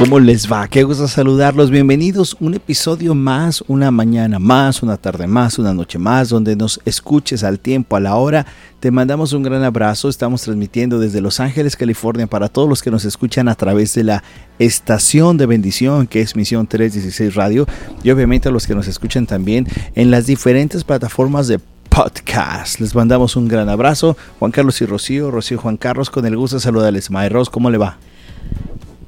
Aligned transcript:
¿Cómo 0.00 0.18
les 0.18 0.50
va? 0.50 0.66
Qué 0.66 0.82
gusto 0.82 1.06
saludarlos. 1.06 1.70
Bienvenidos 1.70 2.34
un 2.40 2.54
episodio 2.54 3.14
más, 3.14 3.62
una 3.68 3.90
mañana 3.90 4.38
más, 4.38 4.82
una 4.82 4.96
tarde 4.96 5.26
más, 5.26 5.58
una 5.58 5.74
noche 5.74 5.98
más, 5.98 6.30
donde 6.30 6.56
nos 6.56 6.80
escuches 6.86 7.44
al 7.44 7.60
tiempo, 7.60 7.96
a 7.96 8.00
la 8.00 8.16
hora. 8.16 8.46
Te 8.80 8.90
mandamos 8.90 9.34
un 9.34 9.42
gran 9.42 9.62
abrazo. 9.62 10.08
Estamos 10.08 10.40
transmitiendo 10.40 10.98
desde 10.98 11.20
Los 11.20 11.38
Ángeles, 11.38 11.76
California, 11.76 12.26
para 12.26 12.48
todos 12.48 12.66
los 12.66 12.80
que 12.80 12.90
nos 12.90 13.04
escuchan 13.04 13.46
a 13.46 13.54
través 13.56 13.92
de 13.92 14.04
la 14.04 14.24
estación 14.58 15.36
de 15.36 15.44
bendición 15.44 16.06
que 16.06 16.22
es 16.22 16.34
Misión 16.34 16.66
316 16.66 17.34
Radio 17.34 17.66
y 18.02 18.10
obviamente 18.10 18.48
a 18.48 18.52
los 18.52 18.66
que 18.66 18.74
nos 18.74 18.88
escuchan 18.88 19.26
también 19.26 19.66
en 19.94 20.10
las 20.10 20.24
diferentes 20.24 20.82
plataformas 20.82 21.46
de 21.46 21.60
podcast. 21.90 22.80
Les 22.80 22.94
mandamos 22.94 23.36
un 23.36 23.48
gran 23.48 23.68
abrazo. 23.68 24.16
Juan 24.38 24.50
Carlos 24.50 24.80
y 24.80 24.86
Rocío, 24.86 25.30
Rocío 25.30 25.58
Juan 25.58 25.76
Carlos, 25.76 26.08
con 26.08 26.24
el 26.24 26.38
gusto 26.38 26.56
de 26.56 26.62
saludarles. 26.62 27.10
Maestros, 27.10 27.50
¿cómo 27.50 27.68
le 27.68 27.76
va? 27.76 27.98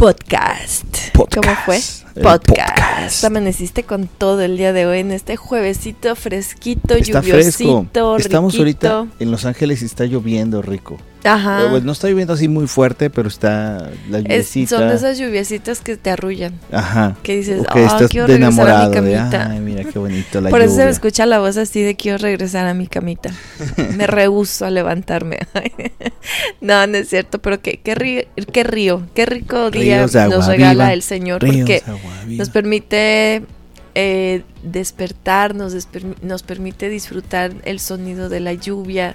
Podcast. 0.03 0.85
¿Cómo 1.14 1.54
fue? 1.64 1.79
Podcast. 2.21 3.22
Amaneciste 3.22 3.85
con 3.85 4.08
todo 4.08 4.40
el 4.43 4.57
día 4.57 4.72
de 4.72 4.85
hoy 4.85 4.99
en 4.99 5.13
este 5.13 5.36
juevesito 5.36 6.17
fresquito, 6.17 6.94
Está 6.94 7.21
lluviosito, 7.21 7.86
fresco. 7.86 8.17
Estamos 8.17 8.54
riquito. 8.58 8.89
ahorita 8.89 9.14
en 9.21 9.30
Los 9.30 9.44
Ángeles 9.44 9.80
y 9.82 9.85
está 9.85 10.04
lloviendo 10.04 10.61
rico. 10.61 10.99
Ajá. 11.25 11.68
Pues, 11.71 11.85
no 11.85 11.93
está 11.93 12.08
lloviendo 12.08 12.32
así 12.32 12.49
muy 12.49 12.67
fuerte, 12.67 13.08
pero 13.11 13.29
está 13.29 13.90
la 14.11 14.18
Es- 14.18 14.25
lluviecita. 14.25 14.76
son 14.79 14.89
de 14.89 14.94
esas 14.96 15.18
lluviecitas 15.18 15.80
que 15.80 15.96
te 15.96 16.11
arrullan. 16.11 16.54
Ajá. 16.72 17.17
Que 17.22 17.36
dices, 17.36 17.63
que 17.72 17.79
"Ah, 17.80 17.86
estás 17.86 18.08
quiero 18.11 18.26
de 18.26 18.39
regresar 18.39 18.68
a 18.71 18.79
mi 18.80 18.89
de, 18.89 18.94
camita". 19.17 19.50
ay, 19.50 19.61
mira 19.61 19.85
qué 19.85 19.99
bonito 19.99 20.40
la 20.40 20.50
Por 20.50 20.61
eso 20.63 20.75
se 20.77 20.85
me 20.85 20.90
escucha 20.90 21.25
la 21.27 21.39
voz 21.39 21.57
así 21.57 21.80
de 21.82 21.94
quiero 21.94 22.18
regresar 22.18 22.66
a 22.66 22.75
mi 22.75 22.86
camita. 22.89 23.30
Me 23.96 24.07
rehuso 24.07 24.66
a 24.66 24.71
levantarme. 24.71 25.39
no, 26.61 26.86
no 26.86 26.96
es 26.99 27.08
cierto, 27.08 27.39
pero 27.41 27.61
qué, 27.61 27.79
qué, 27.82 27.94
río, 27.94 28.22
qué 28.52 28.64
río, 28.64 29.07
qué 29.14 29.27
rico 29.27 29.71
día 29.71 30.02
nos 30.02 30.46
regala 30.46 30.72
viva, 30.72 30.93
el 30.93 31.02
Señor, 31.02 31.43
Ríos 31.43 31.57
porque 31.58 31.82
agua 31.86 32.00
nos 32.27 32.50
permite 32.50 33.42
eh, 33.94 34.42
despertar, 34.62 35.54
nos, 35.54 35.75
desper- 35.75 36.16
nos 36.22 36.42
permite 36.42 36.88
disfrutar 36.88 37.52
el 37.64 37.78
sonido 37.78 38.28
de 38.28 38.41
la 38.41 38.54
lluvia, 38.54 39.14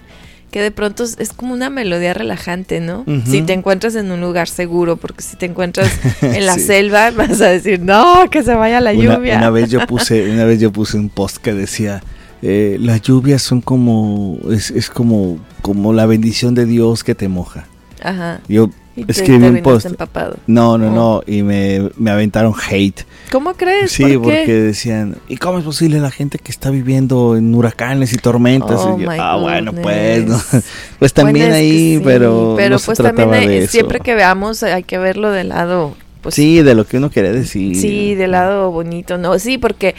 que 0.51 0.61
de 0.61 0.71
pronto 0.71 1.03
es, 1.03 1.17
como 1.35 1.53
una 1.53 1.69
melodía 1.69 2.13
relajante, 2.13 2.79
¿no? 2.79 3.03
Si 3.25 3.41
te 3.41 3.53
encuentras 3.53 3.95
en 3.95 4.11
un 4.11 4.21
lugar 4.21 4.47
seguro, 4.47 4.95
porque 4.97 5.21
si 5.21 5.35
te 5.35 5.45
encuentras 5.45 5.91
en 6.21 6.45
la 6.45 6.53
Sí. 6.55 6.61
selva 6.61 7.11
vas 7.11 7.41
a 7.41 7.47
decir, 7.49 7.79
no, 7.81 8.29
que 8.31 8.43
se 8.43 8.53
vaya 8.55 8.79
la 8.79 8.91
Una, 8.93 9.15
lluvia. 9.17 9.37
una 9.37 9.49
vez 9.49 9.69
yo 9.69 9.79
puse, 9.87 10.29
una 10.31 10.45
vez 10.45 10.59
yo 10.59 10.71
puse 10.71 10.97
un 10.97 11.09
post 11.09 11.37
que 11.37 11.53
decía 11.53 12.01
eh, 12.41 12.77
las 12.79 13.01
lluvias 13.01 13.41
son 13.41 13.61
como 13.61 14.37
es, 14.51 14.69
es 14.71 14.89
como 14.89 15.39
como 15.63 15.91
la 15.91 16.05
bendición 16.05 16.53
de 16.55 16.65
Dios 16.65 17.03
que 17.03 17.13
te 17.15 17.27
moja. 17.27 17.65
Ajá. 18.01 18.39
Yo 18.47 18.69
Y 18.97 19.05
escribí 19.07 19.45
un 19.45 19.61
post. 19.61 19.85
empapado. 19.85 20.37
No, 20.47 20.77
no, 20.77 20.87
Oh. 20.87 20.91
no, 20.91 21.23
y 21.31 21.43
me, 21.43 21.89
me 21.97 22.09
aventaron 22.11 22.53
hate. 22.69 23.01
¿Cómo 23.31 23.53
crees? 23.53 23.91
Sí, 23.91 24.01
¿Por 24.03 24.11
qué? 24.11 24.17
porque 24.17 24.53
decían, 24.53 25.17
¿y 25.27 25.37
cómo 25.37 25.59
es 25.59 25.63
posible 25.65 25.99
la 25.99 26.09
gente 26.09 26.39
que 26.39 26.51
está 26.51 26.71
viviendo 26.71 27.35
en 27.37 27.53
huracanes 27.53 28.11
y 28.13 28.17
tormentas? 28.17 28.79
Oh, 28.83 28.97
Y 28.97 29.03
yo, 29.03 29.09
my 29.11 29.17
ah, 29.19 29.35
bueno, 29.39 29.71
pues, 29.71 30.25
¿no? 30.25 30.41
pues 30.99 31.13
también 31.13 31.45
Bueno, 31.47 31.55
ahí, 31.55 31.97
sí, 31.97 32.01
pero, 32.03 32.55
pero 32.57 32.71
no 32.71 32.79
se 32.79 32.85
pues 32.87 32.97
trataba 32.97 33.31
también 33.33 33.41
hay- 33.43 33.47
de 33.59 33.63
eso. 33.65 33.71
siempre 33.71 33.99
que 33.99 34.15
veamos 34.15 34.63
hay 34.63 34.81
que 34.83 34.97
verlo 34.97 35.29
del 35.31 35.49
lado 35.49 35.95
pues 36.21 36.33
sí, 36.35 36.61
de 36.63 36.73
lo 36.73 36.85
que 36.87 36.97
uno 36.97 37.11
quería 37.11 37.31
decir. 37.31 37.75
sí, 37.75 38.15
del 38.15 38.31
lado 38.31 38.71
bonito, 38.71 39.17
no, 39.19 39.37
sí, 39.37 39.57
porque 39.59 39.93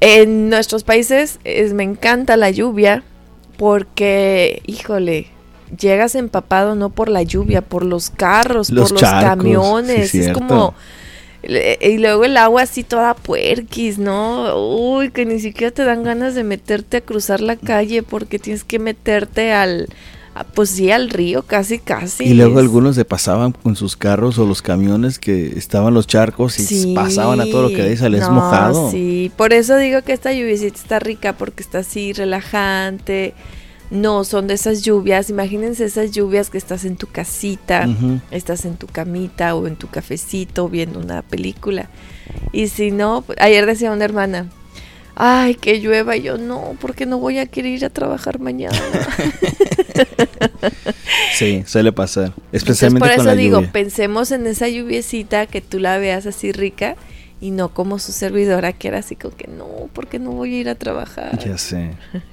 en 0.00 0.50
nuestros 0.50 0.84
países 0.84 1.38
es- 1.44 1.72
me 1.72 1.82
encanta 1.84 2.36
la 2.36 2.50
lluvia 2.50 3.02
porque 3.56 4.60
híjole, 4.66 5.28
llegas 5.80 6.14
empapado 6.14 6.74
no 6.74 6.90
por 6.90 7.08
la 7.08 7.22
lluvia, 7.22 7.62
por 7.62 7.84
los 7.84 8.10
carros, 8.10 8.70
Los 8.70 8.92
por 8.92 9.00
los 9.02 9.10
camiones, 9.10 10.10
sí, 10.10 10.20
es 10.20 10.32
como 10.32 10.74
y 11.48 11.98
luego 11.98 12.24
el 12.24 12.36
agua 12.36 12.62
así 12.62 12.82
toda 12.82 13.14
puerquis, 13.14 13.98
¿no? 13.98 14.56
Uy, 14.56 15.10
que 15.10 15.24
ni 15.24 15.38
siquiera 15.38 15.70
te 15.72 15.84
dan 15.84 16.02
ganas 16.02 16.34
de 16.34 16.42
meterte 16.42 16.96
a 16.96 17.00
cruzar 17.02 17.40
la 17.40 17.54
calle 17.56 18.02
porque 18.02 18.38
tienes 18.40 18.64
que 18.64 18.80
meterte 18.80 19.52
al, 19.52 19.88
pues 20.54 20.70
sí, 20.70 20.90
al 20.90 21.08
río, 21.08 21.42
casi, 21.42 21.78
casi. 21.78 22.24
Y 22.24 22.34
luego 22.34 22.58
Es- 22.58 22.64
algunos 22.64 22.96
se 22.96 23.04
pasaban 23.04 23.52
con 23.52 23.76
sus 23.76 23.96
carros 23.96 24.38
o 24.40 24.46
los 24.46 24.60
camiones 24.60 25.20
que 25.20 25.56
estaban 25.56 25.94
los 25.94 26.08
charcos 26.08 26.58
y 26.58 26.64
Sí, 26.64 26.92
pasaban 26.96 27.40
a 27.40 27.44
todo 27.44 27.62
lo 27.62 27.68
que 27.68 27.82
de 27.82 27.96
sales 27.96 28.22
no, 28.22 28.32
mojado. 28.32 28.90
Sí, 28.90 29.30
por 29.36 29.52
eso 29.52 29.76
digo 29.76 30.02
que 30.02 30.14
esta 30.14 30.32
lluviecita 30.32 30.76
está 30.76 30.98
rica 30.98 31.34
porque 31.34 31.62
está 31.62 31.78
así 31.78 32.12
relajante. 32.12 33.34
No, 33.90 34.24
son 34.24 34.46
de 34.48 34.54
esas 34.54 34.82
lluvias, 34.82 35.30
imagínense 35.30 35.84
esas 35.84 36.10
lluvias 36.10 36.50
que 36.50 36.58
estás 36.58 36.84
en 36.84 36.96
tu 36.96 37.06
casita, 37.06 37.88
estás 38.30 38.64
en 38.64 38.76
tu 38.76 38.86
camita 38.88 39.54
o 39.54 39.66
en 39.66 39.76
tu 39.76 39.88
cafecito 39.88 40.68
viendo 40.68 40.98
una 40.98 41.22
película. 41.22 41.88
Y 42.52 42.68
si 42.68 42.90
no, 42.90 43.22
pues, 43.22 43.38
ayer 43.40 43.64
decía 43.64 43.92
una 43.92 44.04
hermana, 44.04 44.48
ay, 45.14 45.54
que 45.54 45.78
llueva, 45.80 46.16
y 46.16 46.22
yo 46.22 46.36
no, 46.36 46.76
porque 46.80 47.06
no 47.06 47.18
voy 47.18 47.38
a 47.38 47.46
querer 47.46 47.72
ir 47.72 47.84
a 47.84 47.90
trabajar 47.90 48.40
mañana. 48.40 48.76
Sí, 51.34 51.64
suele 51.66 51.92
pasar. 51.92 52.26
Entonces, 52.26 52.52
Especialmente 52.52 53.00
por 53.00 53.16
con 53.16 53.20
eso 53.20 53.24
la 53.34 53.34
digo, 53.36 53.58
lluvia. 53.58 53.72
pensemos 53.72 54.30
en 54.30 54.46
esa 54.46 54.68
lluviecita 54.68 55.46
que 55.46 55.60
tú 55.60 55.78
la 55.78 55.98
veas 55.98 56.26
así 56.26 56.52
rica 56.52 56.96
y 57.38 57.50
no 57.50 57.68
como 57.68 57.98
su 57.98 58.12
servidora 58.12 58.72
que 58.72 58.88
era 58.88 58.98
así 58.98 59.14
como 59.14 59.36
que 59.36 59.46
no, 59.46 59.66
porque 59.92 60.18
no 60.18 60.30
voy 60.30 60.54
a 60.54 60.58
ir 60.60 60.68
a 60.70 60.74
trabajar. 60.74 61.38
Ya 61.44 61.58
sé. 61.58 61.90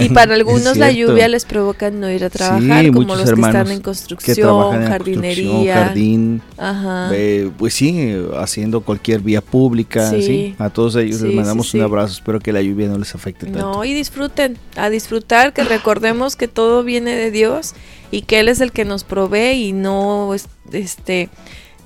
Y 0.00 0.08
para 0.10 0.34
algunos 0.34 0.76
la 0.76 0.90
lluvia 0.90 1.28
les 1.28 1.44
provoca 1.44 1.90
no 1.90 2.10
ir 2.10 2.24
a 2.24 2.30
trabajar, 2.30 2.84
Sí, 2.84 2.90
como 2.90 3.14
los 3.16 3.30
que 3.32 3.40
están 3.40 3.70
en 3.70 3.80
construcción, 3.80 4.74
en 4.82 4.88
jardinería. 4.88 5.44
construcción, 5.44 5.74
jardín, 5.74 6.42
Ajá. 6.56 7.10
eh, 7.12 7.50
pues 7.58 7.74
sí, 7.74 8.14
haciendo 8.38 8.80
cualquier 8.80 9.20
vía 9.20 9.40
pública, 9.40 10.08
Sí. 10.10 10.22
sí. 10.22 10.54
A 10.58 10.70
todos 10.70 10.96
ellos 10.96 11.20
les 11.20 11.34
mandamos 11.34 11.72
un 11.74 11.82
abrazo. 11.82 12.14
Espero 12.14 12.40
que 12.40 12.52
la 12.52 12.62
lluvia 12.62 12.88
no 12.88 12.98
les 12.98 13.14
afecte 13.14 13.46
tanto. 13.46 13.60
No, 13.72 13.84
y 13.84 13.92
disfruten, 13.92 14.56
a 14.76 14.88
disfrutar, 14.90 15.52
que 15.52 15.64
recordemos 15.64 16.36
que 16.36 16.48
todo 16.48 16.82
viene 16.82 17.14
de 17.14 17.30
Dios 17.30 17.74
y 18.10 18.22
que 18.22 18.40
Él 18.40 18.48
es 18.48 18.60
el 18.60 18.72
que 18.72 18.84
nos 18.84 19.04
provee 19.04 19.52
y 19.68 19.72
no, 19.72 20.32
es- 20.34 20.48
este, 20.72 21.28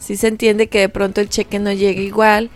sí 0.07 0.17
se 0.17 0.29
entiende 0.29 0.69
que 0.69 0.81
de 0.81 0.89
pronto 0.89 1.21
el 1.21 1.29
cheque 1.29 1.59
no 1.59 1.73
llegue 1.73 2.03
igual, 2.03 2.51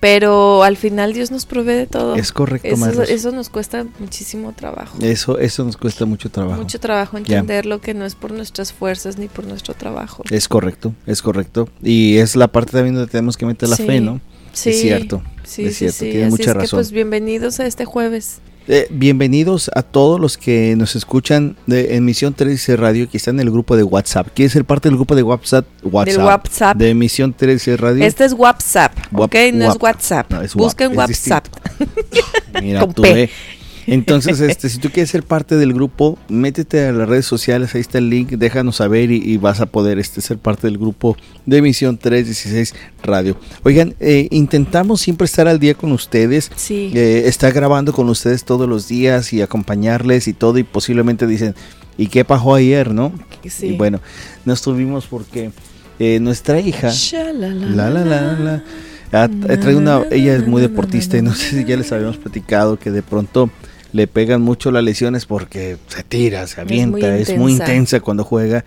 pero 0.00 0.62
al 0.62 0.76
final 0.76 1.12
Dios 1.12 1.30
nos 1.30 1.44
provee 1.46 1.72
de 1.74 1.86
todo. 1.86 2.14
Es 2.14 2.30
correcto, 2.32 2.68
Eso, 2.68 3.02
eso 3.02 3.32
nos 3.32 3.48
cuesta 3.48 3.84
muchísimo 3.98 4.52
trabajo. 4.52 4.96
Eso, 5.00 5.38
eso 5.38 5.64
nos 5.64 5.76
cuesta 5.76 6.04
mucho 6.06 6.30
trabajo. 6.30 6.60
Mucho 6.60 6.78
trabajo 6.78 7.16
entenderlo 7.18 7.80
que 7.80 7.94
no 7.94 8.04
es 8.04 8.14
por 8.14 8.30
nuestras 8.32 8.72
fuerzas 8.72 9.18
ni 9.18 9.26
por 9.28 9.44
nuestro 9.46 9.74
trabajo. 9.74 10.22
Es 10.30 10.46
correcto, 10.48 10.94
es 11.06 11.20
correcto. 11.20 11.68
Y 11.82 12.18
es 12.18 12.36
la 12.36 12.46
parte 12.48 12.72
también 12.72 12.94
donde 12.94 13.10
tenemos 13.10 13.36
que 13.36 13.46
meter 13.46 13.68
la 13.68 13.76
Sí. 13.76 13.86
fe, 13.86 14.00
¿no? 14.00 14.20
Sí, 14.52 14.70
es 14.70 14.80
cierto, 14.80 15.22
Sí, 15.44 15.64
es 15.66 15.76
cierto, 15.78 15.98
sí. 15.98 16.10
tiene 16.10 16.24
Así 16.26 16.30
mucha 16.30 16.42
es 16.42 16.48
que 16.54 16.60
razón. 16.60 16.76
pues 16.78 16.90
bienvenidos 16.92 17.58
a 17.60 17.66
este 17.66 17.84
jueves. 17.84 18.38
Eh, 18.70 18.86
bienvenidos 18.90 19.70
a 19.74 19.82
todos 19.82 20.20
los 20.20 20.36
que 20.36 20.74
nos 20.76 20.94
escuchan 20.94 21.56
de 21.66 21.96
Emisión 21.96 22.34
13 22.34 22.76
Radio, 22.76 23.08
que 23.08 23.16
está 23.16 23.30
en 23.30 23.40
el 23.40 23.50
grupo 23.50 23.78
de 23.78 23.82
WhatsApp. 23.82 24.28
¿Quieres 24.34 24.52
ser 24.52 24.66
parte 24.66 24.90
del 24.90 24.96
grupo 24.96 25.14
de 25.14 25.22
WhatsApp? 25.22 25.64
Del 25.82 26.18
WhatsApp. 26.18 26.76
De 26.76 26.90
Emisión 26.90 27.32
13 27.32 27.78
Radio. 27.78 28.04
Este 28.04 28.26
es 28.26 28.34
WhatsApp, 28.34 28.92
Wap- 29.10 29.24
¿ok? 29.24 29.54
No 29.54 29.72
es. 29.72 29.78
WhatsApp. 29.80 30.30
No, 30.30 30.42
es 30.42 30.54
Busquen 30.54 30.92
es 30.92 30.98
WhatsApp. 30.98 31.46
Mira 32.62 32.80
con 32.80 32.92
tú, 32.92 33.02
P. 33.02 33.22
eh. 33.22 33.30
Entonces, 33.92 34.40
este, 34.40 34.68
si 34.68 34.78
tú 34.78 34.90
quieres 34.90 35.10
ser 35.10 35.22
parte 35.22 35.56
del 35.56 35.72
grupo, 35.72 36.18
métete 36.28 36.86
a 36.86 36.92
las 36.92 37.08
redes 37.08 37.26
sociales, 37.26 37.74
ahí 37.74 37.80
está 37.80 37.98
el 37.98 38.10
link, 38.10 38.30
déjanos 38.30 38.76
saber 38.76 39.10
y, 39.10 39.16
y 39.16 39.36
vas 39.38 39.60
a 39.60 39.66
poder 39.66 39.98
este, 39.98 40.20
ser 40.20 40.38
parte 40.38 40.66
del 40.66 40.78
grupo 40.78 41.16
de 41.46 41.56
emisión 41.58 41.96
316 41.98 42.74
Radio. 43.02 43.36
Oigan, 43.64 43.94
eh, 44.00 44.28
intentamos 44.30 45.00
siempre 45.00 45.24
estar 45.24 45.48
al 45.48 45.58
día 45.58 45.74
con 45.74 45.92
ustedes, 45.92 46.50
Sí. 46.56 46.90
eh, 46.94 47.22
estar 47.26 47.52
grabando 47.52 47.92
con 47.92 48.08
ustedes 48.08 48.44
todos 48.44 48.68
los 48.68 48.88
días 48.88 49.32
y 49.32 49.40
acompañarles 49.42 50.28
y 50.28 50.32
todo, 50.34 50.58
y 50.58 50.64
posiblemente 50.64 51.26
dicen, 51.26 51.54
¿y 51.96 52.08
qué 52.08 52.24
pasó 52.24 52.54
ayer, 52.54 52.92
no? 52.92 53.12
sí. 53.48 53.68
Y 53.68 53.76
bueno, 53.76 54.00
no 54.44 54.52
estuvimos 54.52 55.06
porque 55.06 55.50
eh, 55.98 56.20
nuestra 56.20 56.60
hija... 56.60 56.90
La 57.12 57.32
la 57.90 58.04
la 58.04 58.32
la. 58.38 58.64
Ha, 59.10 59.22
ha 59.22 59.28
traído 59.28 59.78
una, 59.78 60.02
ella 60.10 60.36
es 60.36 60.46
muy 60.46 60.60
deportista 60.60 61.16
y 61.16 61.22
no 61.22 61.32
sé 61.34 61.50
si 61.56 61.64
ya 61.64 61.78
les 61.78 61.90
habíamos 61.92 62.18
platicado 62.18 62.78
que 62.78 62.90
de 62.90 63.00
pronto 63.02 63.48
le 63.92 64.06
pegan 64.06 64.42
mucho 64.42 64.70
las 64.70 64.84
lesiones 64.84 65.26
porque 65.26 65.76
se 65.88 66.02
tira, 66.02 66.46
se 66.46 66.60
avienta, 66.60 67.16
es 67.16 67.36
muy, 67.36 67.52
intensa. 67.52 67.72
intensa 67.72 68.00
cuando 68.00 68.24
juega 68.24 68.64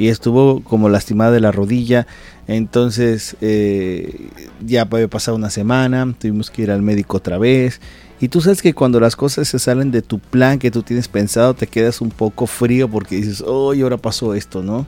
y 0.00 0.08
estuvo 0.08 0.62
como 0.64 0.88
lastimada 0.88 1.30
de 1.30 1.40
la 1.40 1.52
rodilla. 1.52 2.06
Entonces 2.46 3.36
eh, 3.42 4.28
ya 4.64 4.88
había 4.90 5.08
pasado 5.08 5.36
una 5.36 5.50
semana, 5.50 6.14
tuvimos 6.18 6.50
que 6.50 6.62
ir 6.62 6.70
al 6.70 6.80
médico 6.80 7.18
otra 7.18 7.36
vez. 7.36 7.80
Y 8.18 8.28
tú 8.28 8.40
sabes 8.40 8.62
que 8.62 8.74
cuando 8.74 8.98
las 8.98 9.16
cosas 9.16 9.48
se 9.48 9.58
salen 9.58 9.90
de 9.90 10.02
tu 10.02 10.18
plan 10.18 10.58
que 10.58 10.70
tú 10.70 10.82
tienes 10.82 11.08
pensado, 11.08 11.54
te 11.54 11.66
quedas 11.66 12.00
un 12.00 12.10
poco 12.10 12.46
frío 12.46 12.88
porque 12.88 13.16
dices, 13.16 13.42
oh, 13.46 13.72
y 13.74 13.82
ahora 13.82 13.96
pasó 13.98 14.34
esto, 14.34 14.62
¿no? 14.62 14.86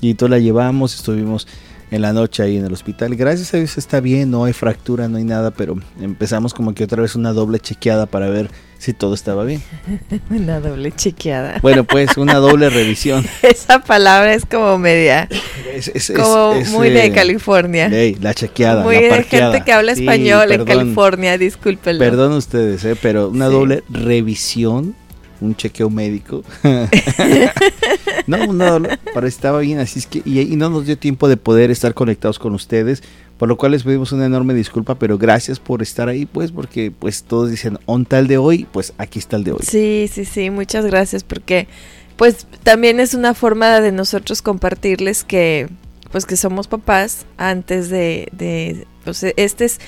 Y 0.00 0.10
entonces 0.10 0.30
la 0.30 0.38
llevamos, 0.38 0.94
estuvimos 0.94 1.46
en 1.90 2.02
la 2.02 2.12
noche 2.12 2.42
ahí 2.42 2.56
en 2.56 2.64
el 2.64 2.72
hospital. 2.72 3.14
Gracias 3.16 3.52
a 3.54 3.56
Dios 3.56 3.76
está 3.78 4.00
bien, 4.00 4.30
no 4.30 4.44
hay 4.44 4.52
fractura, 4.52 5.08
no 5.08 5.18
hay 5.18 5.24
nada, 5.24 5.50
pero 5.50 5.76
empezamos 6.00 6.54
como 6.54 6.74
que 6.74 6.84
otra 6.84 7.02
vez 7.02 7.14
una 7.14 7.32
doble 7.32 7.58
chequeada 7.58 8.06
para 8.06 8.28
ver 8.28 8.50
si 8.78 8.94
todo 8.94 9.14
estaba 9.14 9.44
bien. 9.44 9.62
una 10.30 10.60
doble 10.60 10.92
chequeada. 10.92 11.58
Bueno, 11.60 11.84
pues 11.84 12.16
una 12.16 12.34
doble 12.34 12.70
revisión. 12.70 13.24
Esa 13.42 13.80
palabra 13.80 14.32
es 14.34 14.46
como 14.46 14.78
media. 14.78 15.28
Es, 15.72 16.12
como 16.14 16.54
muy 16.70 16.90
de 16.90 17.06
eh, 17.06 17.12
California. 17.12 17.90
la 18.20 18.34
chequeada. 18.34 18.82
Muy 18.82 18.96
de 18.96 19.22
gente 19.24 19.62
que 19.64 19.72
habla 19.72 19.92
español 19.92 20.52
en 20.52 20.64
California, 20.64 21.36
discúlpenlo. 21.38 21.98
Perdón 21.98 22.32
ustedes, 22.32 22.84
eh, 22.84 22.96
pero 23.00 23.28
una 23.28 23.46
doble 23.46 23.82
revisión 23.88 24.94
un 25.40 25.56
chequeo 25.56 25.90
médico. 25.90 26.44
no, 28.26 28.52
no, 28.52 28.88
para 29.14 29.28
estaba 29.28 29.60
bien, 29.60 29.78
así 29.78 30.00
es 30.00 30.06
que, 30.06 30.22
y, 30.24 30.56
no 30.56 30.70
nos 30.70 30.86
dio 30.86 30.98
tiempo 30.98 31.28
de 31.28 31.36
poder 31.36 31.70
estar 31.70 31.94
conectados 31.94 32.38
con 32.38 32.54
ustedes, 32.54 33.02
por 33.38 33.48
lo 33.48 33.56
cual 33.56 33.72
les 33.72 33.82
pedimos 33.82 34.12
una 34.12 34.26
enorme 34.26 34.54
disculpa, 34.54 34.96
pero 34.96 35.18
gracias 35.18 35.58
por 35.58 35.82
estar 35.82 36.08
ahí, 36.08 36.26
pues, 36.26 36.52
porque 36.52 36.90
pues 36.90 37.22
todos 37.22 37.50
dicen, 37.50 37.78
on 37.86 38.04
tal 38.04 38.26
de 38.26 38.38
hoy, 38.38 38.66
pues 38.70 38.92
aquí 38.98 39.18
está 39.18 39.36
el 39.36 39.44
de 39.44 39.52
hoy. 39.52 39.60
Sí, 39.62 40.08
sí, 40.12 40.24
sí, 40.24 40.50
muchas 40.50 40.84
gracias, 40.86 41.24
porque 41.24 41.68
pues 42.16 42.46
también 42.62 43.00
es 43.00 43.14
una 43.14 43.34
forma 43.34 43.80
de 43.80 43.92
nosotros 43.92 44.42
compartirles 44.42 45.24
que, 45.24 45.68
pues 46.10 46.26
que 46.26 46.36
somos 46.36 46.68
papás 46.68 47.24
antes 47.38 47.88
de, 47.88 48.28
de 48.32 48.86
pues 49.04 49.24
este 49.36 49.64
es 49.64 49.80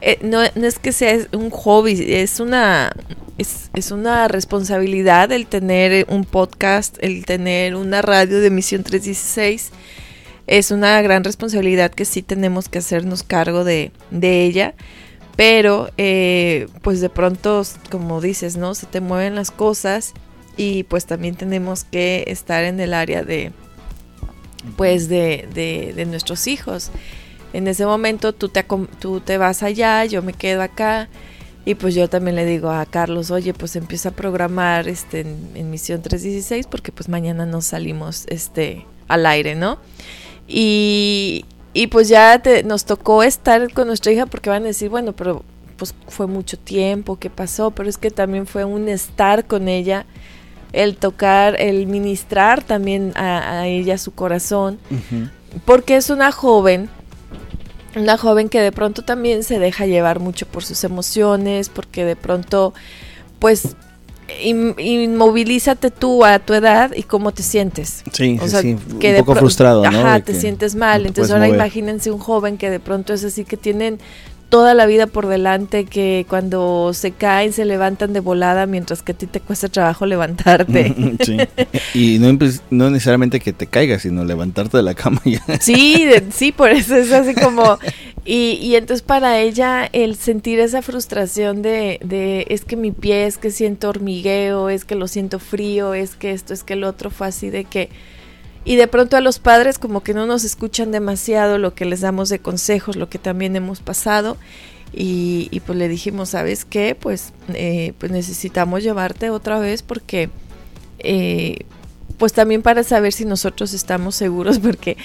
eh, 0.00 0.18
no, 0.22 0.42
no, 0.54 0.66
es 0.66 0.78
que 0.78 0.92
sea 0.92 1.18
un 1.32 1.50
hobby, 1.50 2.04
es 2.08 2.38
una, 2.38 2.92
es, 3.38 3.70
es, 3.74 3.90
una 3.90 4.28
responsabilidad 4.28 5.32
el 5.32 5.46
tener 5.46 6.06
un 6.08 6.24
podcast, 6.24 6.96
el 7.00 7.24
tener 7.24 7.76
una 7.76 8.02
radio 8.02 8.40
de 8.40 8.48
emisión 8.48 8.82
316. 8.82 9.70
Es 10.46 10.70
una 10.70 11.00
gran 11.02 11.24
responsabilidad 11.24 11.90
que 11.90 12.04
sí 12.04 12.22
tenemos 12.22 12.68
que 12.68 12.78
hacernos 12.78 13.22
cargo 13.22 13.64
de, 13.64 13.92
de 14.10 14.44
ella. 14.44 14.74
Pero, 15.36 15.90
eh, 15.98 16.66
pues 16.82 17.00
de 17.00 17.10
pronto, 17.10 17.62
como 17.90 18.20
dices, 18.20 18.56
¿no? 18.56 18.74
Se 18.74 18.86
te 18.86 19.00
mueven 19.00 19.36
las 19.36 19.52
cosas 19.52 20.14
y 20.56 20.82
pues 20.82 21.06
también 21.06 21.36
tenemos 21.36 21.84
que 21.84 22.24
estar 22.26 22.64
en 22.64 22.80
el 22.80 22.92
área 22.92 23.22
de, 23.22 23.52
pues 24.76 25.08
de, 25.08 25.48
de, 25.54 25.92
de 25.94 26.06
nuestros 26.06 26.48
hijos. 26.48 26.90
En 27.52 27.68
ese 27.68 27.86
momento 27.86 28.34
tú 28.34 28.48
te, 28.48 28.64
tú 28.98 29.20
te 29.20 29.38
vas 29.38 29.62
allá, 29.62 30.04
yo 30.04 30.22
me 30.22 30.32
quedo 30.32 30.62
acá. 30.62 31.08
Y 31.68 31.74
pues 31.74 31.94
yo 31.94 32.08
también 32.08 32.34
le 32.34 32.46
digo 32.46 32.70
a 32.70 32.86
Carlos, 32.86 33.30
oye, 33.30 33.52
pues 33.52 33.76
empieza 33.76 34.08
a 34.08 34.12
programar 34.12 34.88
este, 34.88 35.20
en, 35.20 35.70
Misión 35.70 36.00
316 36.00 36.66
porque 36.66 36.92
pues 36.92 37.10
mañana 37.10 37.44
nos 37.44 37.66
salimos 37.66 38.24
este, 38.28 38.86
al 39.06 39.26
aire, 39.26 39.54
¿no? 39.54 39.76
Y, 40.46 41.44
y 41.74 41.88
pues 41.88 42.08
ya 42.08 42.38
te, 42.38 42.62
nos 42.62 42.86
tocó 42.86 43.22
estar 43.22 43.70
con 43.74 43.86
nuestra 43.86 44.10
hija 44.12 44.24
porque 44.24 44.48
van 44.48 44.62
a 44.62 44.68
decir, 44.68 44.88
bueno, 44.88 45.12
pero 45.12 45.44
pues 45.76 45.94
fue 46.06 46.26
mucho 46.26 46.58
tiempo, 46.58 47.18
¿qué 47.18 47.28
pasó? 47.28 47.70
Pero 47.72 47.90
es 47.90 47.98
que 47.98 48.10
también 48.10 48.46
fue 48.46 48.64
un 48.64 48.88
estar 48.88 49.46
con 49.46 49.68
ella, 49.68 50.06
el 50.72 50.96
tocar, 50.96 51.60
el 51.60 51.86
ministrar 51.86 52.64
también 52.64 53.12
a, 53.14 53.66
ella 53.66 53.98
su 53.98 54.14
corazón, 54.14 54.78
porque 55.66 55.96
es 55.96 56.08
una 56.08 56.32
joven 56.32 56.88
una 57.96 58.16
joven 58.18 58.48
que 58.48 58.60
de 58.60 58.72
pronto 58.72 59.02
también 59.02 59.42
se 59.42 59.58
deja 59.58 59.86
llevar 59.86 60.20
mucho 60.20 60.46
por 60.46 60.64
sus 60.64 60.84
emociones, 60.84 61.68
porque 61.68 62.04
de 62.04 62.16
pronto, 62.16 62.74
pues, 63.38 63.76
inmovilízate 64.42 65.90
tú 65.90 66.24
a 66.24 66.38
tu 66.38 66.54
edad 66.54 66.92
y 66.94 67.02
cómo 67.02 67.32
te 67.32 67.42
sientes. 67.42 68.02
Sí, 68.12 68.38
sí, 68.38 68.76
un 68.76 69.16
poco 69.18 69.34
frustrado, 69.34 69.90
¿no? 69.90 70.00
Ajá, 70.00 70.20
te 70.20 70.34
sientes 70.34 70.74
mal. 70.74 71.06
Entonces 71.06 71.32
ahora 71.32 71.48
imagínense 71.48 72.10
un 72.10 72.18
joven 72.18 72.58
que 72.58 72.70
de 72.70 72.80
pronto 72.80 73.14
es 73.14 73.24
así 73.24 73.44
que 73.44 73.56
tienen 73.56 73.98
toda 74.48 74.74
la 74.74 74.86
vida 74.86 75.06
por 75.06 75.26
delante, 75.26 75.84
que 75.84 76.24
cuando 76.28 76.92
se 76.94 77.12
caen 77.12 77.52
se 77.52 77.64
levantan 77.64 78.12
de 78.12 78.20
volada, 78.20 78.66
mientras 78.66 79.02
que 79.02 79.12
a 79.12 79.14
ti 79.14 79.26
te 79.26 79.40
cuesta 79.40 79.68
trabajo 79.68 80.06
levantarte. 80.06 80.94
Sí. 81.24 81.36
Y 81.94 82.18
no, 82.18 82.36
no 82.70 82.90
necesariamente 82.90 83.40
que 83.40 83.52
te 83.52 83.66
caigas, 83.66 84.02
sino 84.02 84.24
levantarte 84.24 84.76
de 84.76 84.82
la 84.82 84.94
cama 84.94 85.20
ya. 85.24 85.42
Sí, 85.60 86.08
sí, 86.30 86.52
por 86.52 86.70
eso 86.70 86.96
es 86.96 87.12
así 87.12 87.34
como... 87.34 87.78
Y, 88.24 88.58
y 88.60 88.76
entonces 88.76 89.02
para 89.02 89.40
ella 89.40 89.88
el 89.92 90.14
sentir 90.16 90.60
esa 90.60 90.82
frustración 90.82 91.62
de, 91.62 91.98
de 92.04 92.46
es 92.50 92.64
que 92.64 92.76
mi 92.76 92.92
pie, 92.92 93.26
es 93.26 93.38
que 93.38 93.50
siento 93.50 93.88
hormigueo, 93.88 94.68
es 94.68 94.84
que 94.84 94.96
lo 94.96 95.08
siento 95.08 95.38
frío, 95.38 95.94
es 95.94 96.14
que 96.14 96.32
esto, 96.32 96.52
es 96.52 96.62
que 96.62 96.74
el 96.74 96.84
otro, 96.84 97.10
fue 97.10 97.26
así 97.26 97.48
de 97.48 97.64
que 97.64 97.88
y 98.64 98.76
de 98.76 98.86
pronto 98.86 99.16
a 99.16 99.20
los 99.20 99.38
padres 99.38 99.78
como 99.78 100.02
que 100.02 100.14
no 100.14 100.26
nos 100.26 100.44
escuchan 100.44 100.90
demasiado 100.90 101.58
lo 101.58 101.74
que 101.74 101.84
les 101.84 102.00
damos 102.00 102.28
de 102.28 102.38
consejos, 102.38 102.96
lo 102.96 103.08
que 103.08 103.18
también 103.18 103.56
hemos 103.56 103.80
pasado. 103.80 104.36
Y, 104.92 105.60
pues 105.66 105.78
le 105.78 105.88
dijimos, 105.88 106.30
¿sabes 106.30 106.64
qué? 106.64 106.94
Pues, 106.94 107.32
eh, 107.52 107.92
pues 107.98 108.10
necesitamos 108.10 108.82
llevarte 108.82 109.30
otra 109.30 109.58
vez 109.58 109.82
porque, 109.82 110.30
eh, 110.98 111.58
pues 112.16 112.32
también 112.32 112.62
para 112.62 112.82
saber 112.82 113.12
si 113.12 113.24
nosotros 113.24 113.74
estamos 113.74 114.14
seguros, 114.14 114.58
porque 114.60 114.96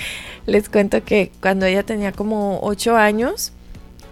les 0.45 0.69
cuento 0.69 1.03
que 1.03 1.31
cuando 1.41 1.65
ella 1.65 1.83
tenía 1.83 2.13
como 2.13 2.59
ocho 2.63 2.95
años, 2.95 3.51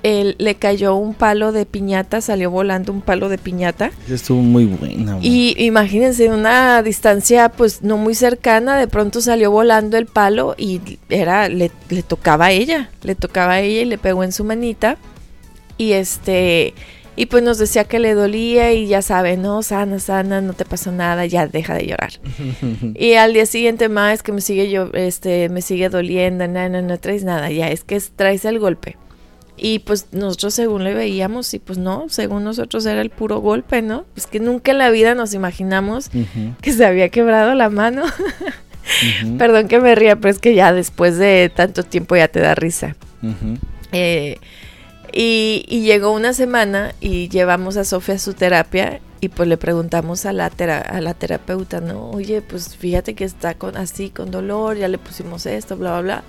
él, 0.03 0.35
le 0.39 0.55
cayó 0.55 0.95
un 0.95 1.13
palo 1.13 1.51
de 1.51 1.65
piñata, 1.65 2.21
salió 2.21 2.51
volando 2.51 2.91
un 2.91 3.01
palo 3.01 3.29
de 3.29 3.37
piñata. 3.37 3.91
Estuvo 4.09 4.41
muy 4.41 4.65
buena. 4.65 5.17
Y 5.21 5.55
imagínense, 5.63 6.25
en 6.25 6.33
una 6.33 6.81
distancia 6.83 7.49
pues 7.49 7.81
no 7.81 7.97
muy 7.97 8.15
cercana, 8.15 8.77
de 8.77 8.87
pronto 8.87 9.21
salió 9.21 9.51
volando 9.51 9.97
el 9.97 10.05
palo 10.05 10.55
y 10.57 10.81
era, 11.09 11.49
le, 11.49 11.71
le 11.89 12.03
tocaba 12.03 12.45
a 12.47 12.51
ella, 12.51 12.89
le 13.03 13.15
tocaba 13.15 13.53
a 13.53 13.61
ella 13.61 13.81
y 13.81 13.85
le 13.85 13.97
pegó 13.97 14.23
en 14.23 14.31
su 14.31 14.43
manita. 14.43 14.97
Y 15.77 15.93
este, 15.93 16.73
y 17.15 17.25
pues 17.25 17.43
nos 17.43 17.57
decía 17.57 17.83
que 17.83 17.99
le 17.99 18.13
dolía 18.13 18.71
y 18.73 18.87
ya 18.87 19.01
sabe, 19.01 19.35
no, 19.35 19.61
sana, 19.63 19.99
sana, 19.99 20.41
no 20.41 20.53
te 20.53 20.63
pasó 20.63 20.91
nada, 20.91 21.25
ya 21.25 21.47
deja 21.47 21.73
de 21.75 21.85
llorar. 21.85 22.13
y 22.95 23.13
al 23.13 23.33
día 23.33 23.45
siguiente 23.45 23.89
más 23.89 24.15
es 24.15 24.23
que 24.23 24.31
me 24.31 24.41
sigue 24.41 24.69
yo, 24.69 24.89
este, 24.93 25.49
me 25.49 25.61
sigue 25.61 25.89
doliendo, 25.89 26.47
no, 26.47 26.69
no, 26.69 26.81
no 26.81 26.99
traes 26.99 27.23
nada, 27.23 27.51
ya 27.51 27.69
es 27.69 27.83
que 27.83 27.99
traes 28.15 28.45
el 28.45 28.59
golpe. 28.59 28.97
Y 29.63 29.77
pues 29.77 30.07
nosotros 30.11 30.55
según 30.55 30.83
le 30.83 30.95
veíamos 30.95 31.53
y 31.53 31.59
pues 31.59 31.77
no, 31.77 32.09
según 32.09 32.43
nosotros 32.43 32.83
era 32.87 32.99
el 32.99 33.11
puro 33.11 33.41
golpe, 33.41 33.83
¿no? 33.83 34.05
Pues 34.15 34.25
que 34.25 34.39
nunca 34.39 34.71
en 34.71 34.79
la 34.79 34.89
vida 34.89 35.13
nos 35.13 35.35
imaginamos 35.35 36.09
que 36.61 36.73
se 36.73 36.83
había 36.83 37.09
quebrado 37.09 37.53
la 37.53 37.69
mano. 37.69 38.01
Perdón 39.37 39.67
que 39.67 39.79
me 39.79 39.93
ría, 39.93 40.15
pero 40.15 40.31
es 40.31 40.39
que 40.39 40.55
ya 40.55 40.73
después 40.73 41.19
de 41.19 41.51
tanto 41.55 41.83
tiempo 41.83 42.15
ya 42.15 42.27
te 42.27 42.39
da 42.39 42.55
risa. 42.55 42.95
Eh, 43.91 44.39
y, 45.13 45.81
llegó 45.83 46.11
una 46.11 46.33
semana 46.33 46.95
y 46.99 47.29
llevamos 47.29 47.77
a 47.77 47.83
Sofía 47.83 48.15
a 48.15 48.17
su 48.17 48.33
terapia 48.33 48.99
y 49.19 49.29
pues 49.29 49.47
le 49.47 49.57
preguntamos 49.57 50.25
a 50.25 50.33
la, 50.33 50.47
a 50.47 51.01
la 51.01 51.13
terapeuta, 51.13 51.81
¿no? 51.81 52.09
Oye, 52.09 52.41
pues 52.41 52.75
fíjate 52.75 53.13
que 53.13 53.25
está 53.25 53.53
con, 53.53 53.77
así, 53.77 54.09
con 54.09 54.31
dolor, 54.31 54.75
ya 54.77 54.87
le 54.87 54.97
pusimos 54.97 55.45
esto, 55.45 55.77
bla, 55.77 56.01
bla, 56.01 56.23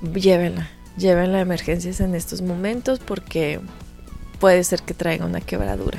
bla. 0.00 0.20
Llévenla 0.20 0.77
lleven 0.98 1.32
la 1.32 1.40
emergencias 1.40 2.00
en 2.00 2.14
estos 2.14 2.42
momentos 2.42 2.98
porque 2.98 3.60
puede 4.40 4.62
ser 4.64 4.82
que 4.82 4.94
traiga 4.94 5.26
una 5.26 5.40
quebradura. 5.40 5.98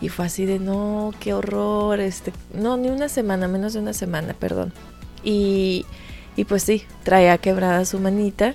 Y 0.00 0.08
fue 0.08 0.26
así 0.26 0.44
de, 0.44 0.58
no, 0.58 1.12
qué 1.20 1.32
horror, 1.32 2.00
este, 2.00 2.32
no, 2.52 2.76
ni 2.76 2.88
una 2.88 3.08
semana, 3.08 3.48
menos 3.48 3.72
de 3.72 3.80
una 3.80 3.92
semana, 3.92 4.34
perdón. 4.34 4.72
Y, 5.22 5.86
y 6.36 6.44
pues 6.44 6.62
sí, 6.62 6.84
traía 7.02 7.38
quebrada 7.38 7.84
su 7.84 7.98
manita 7.98 8.54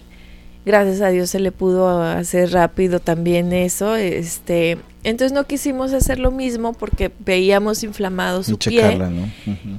gracias 0.65 1.01
a 1.01 1.09
Dios 1.09 1.29
se 1.29 1.39
le 1.39 1.51
pudo 1.51 2.01
hacer 2.01 2.51
rápido 2.51 2.99
también 2.99 3.53
eso. 3.53 3.95
Este, 3.95 4.77
entonces 5.03 5.33
no 5.33 5.45
quisimos 5.45 5.93
hacer 5.93 6.19
lo 6.19 6.31
mismo 6.31 6.73
porque 6.73 7.11
veíamos 7.19 7.83
inflamado 7.83 8.43
su 8.43 8.57
pie. 8.57 8.99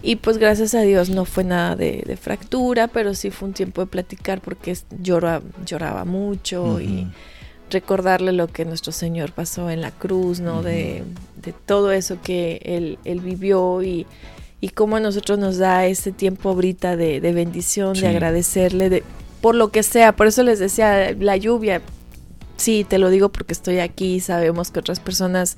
Y 0.03 0.17
pues 0.17 0.39
gracias 0.39 0.75
a 0.75 0.81
Dios 0.81 1.11
no 1.11 1.25
fue 1.25 1.45
nada 1.45 1.77
de, 1.77 2.19
fractura, 2.21 2.89
pero 2.89 3.15
sí 3.15 3.31
fue 3.31 3.49
un 3.49 3.55
tiempo 3.55 3.83
de 3.83 3.87
platicar 3.87 4.41
porque 4.41 4.77
lloraba, 5.01 5.43
lloraba 5.65 6.05
mucho 6.05 6.81
y 6.81 7.07
recordarle 7.71 8.33
lo 8.33 8.49
que 8.49 8.65
nuestro 8.65 8.93
Señor 8.93 9.33
pasó 9.33 9.71
en 9.71 9.81
la 9.81 9.91
cruz, 9.91 10.41
¿no? 10.41 10.63
de, 10.63 11.05
de, 11.43 11.53
todo 11.53 11.91
eso 11.91 12.19
que 12.23 12.61
él, 12.65 12.99
él 13.05 13.21
vivió 13.21 13.83
y, 13.83 14.07
y 14.61 14.69
cómo 14.71 14.97
a 14.97 15.01
nosotros 15.01 15.39
nos 15.39 15.59
da 15.59 15.87
ese 15.87 16.13
tiempo 16.13 16.51
ahorita 16.51 16.97
de, 16.97 17.21
de 17.21 17.33
bendición, 17.33 17.95
de 17.95 18.09
agradecerle, 18.09 18.91
de, 18.91 19.03
por 19.41 19.55
lo 19.55 19.71
que 19.71 19.83
sea. 19.83 20.15
Por 20.15 20.27
eso 20.27 20.43
les 20.43 20.59
decía, 20.59 21.13
la 21.19 21.37
lluvia, 21.37 21.81
sí, 22.57 22.85
te 22.89 22.99
lo 22.99 23.11
digo 23.11 23.31
porque 23.31 23.53
estoy 23.53 23.79
aquí, 23.79 24.21
sabemos 24.21 24.71
que 24.71 24.81
otras 24.81 25.01
personas 25.01 25.57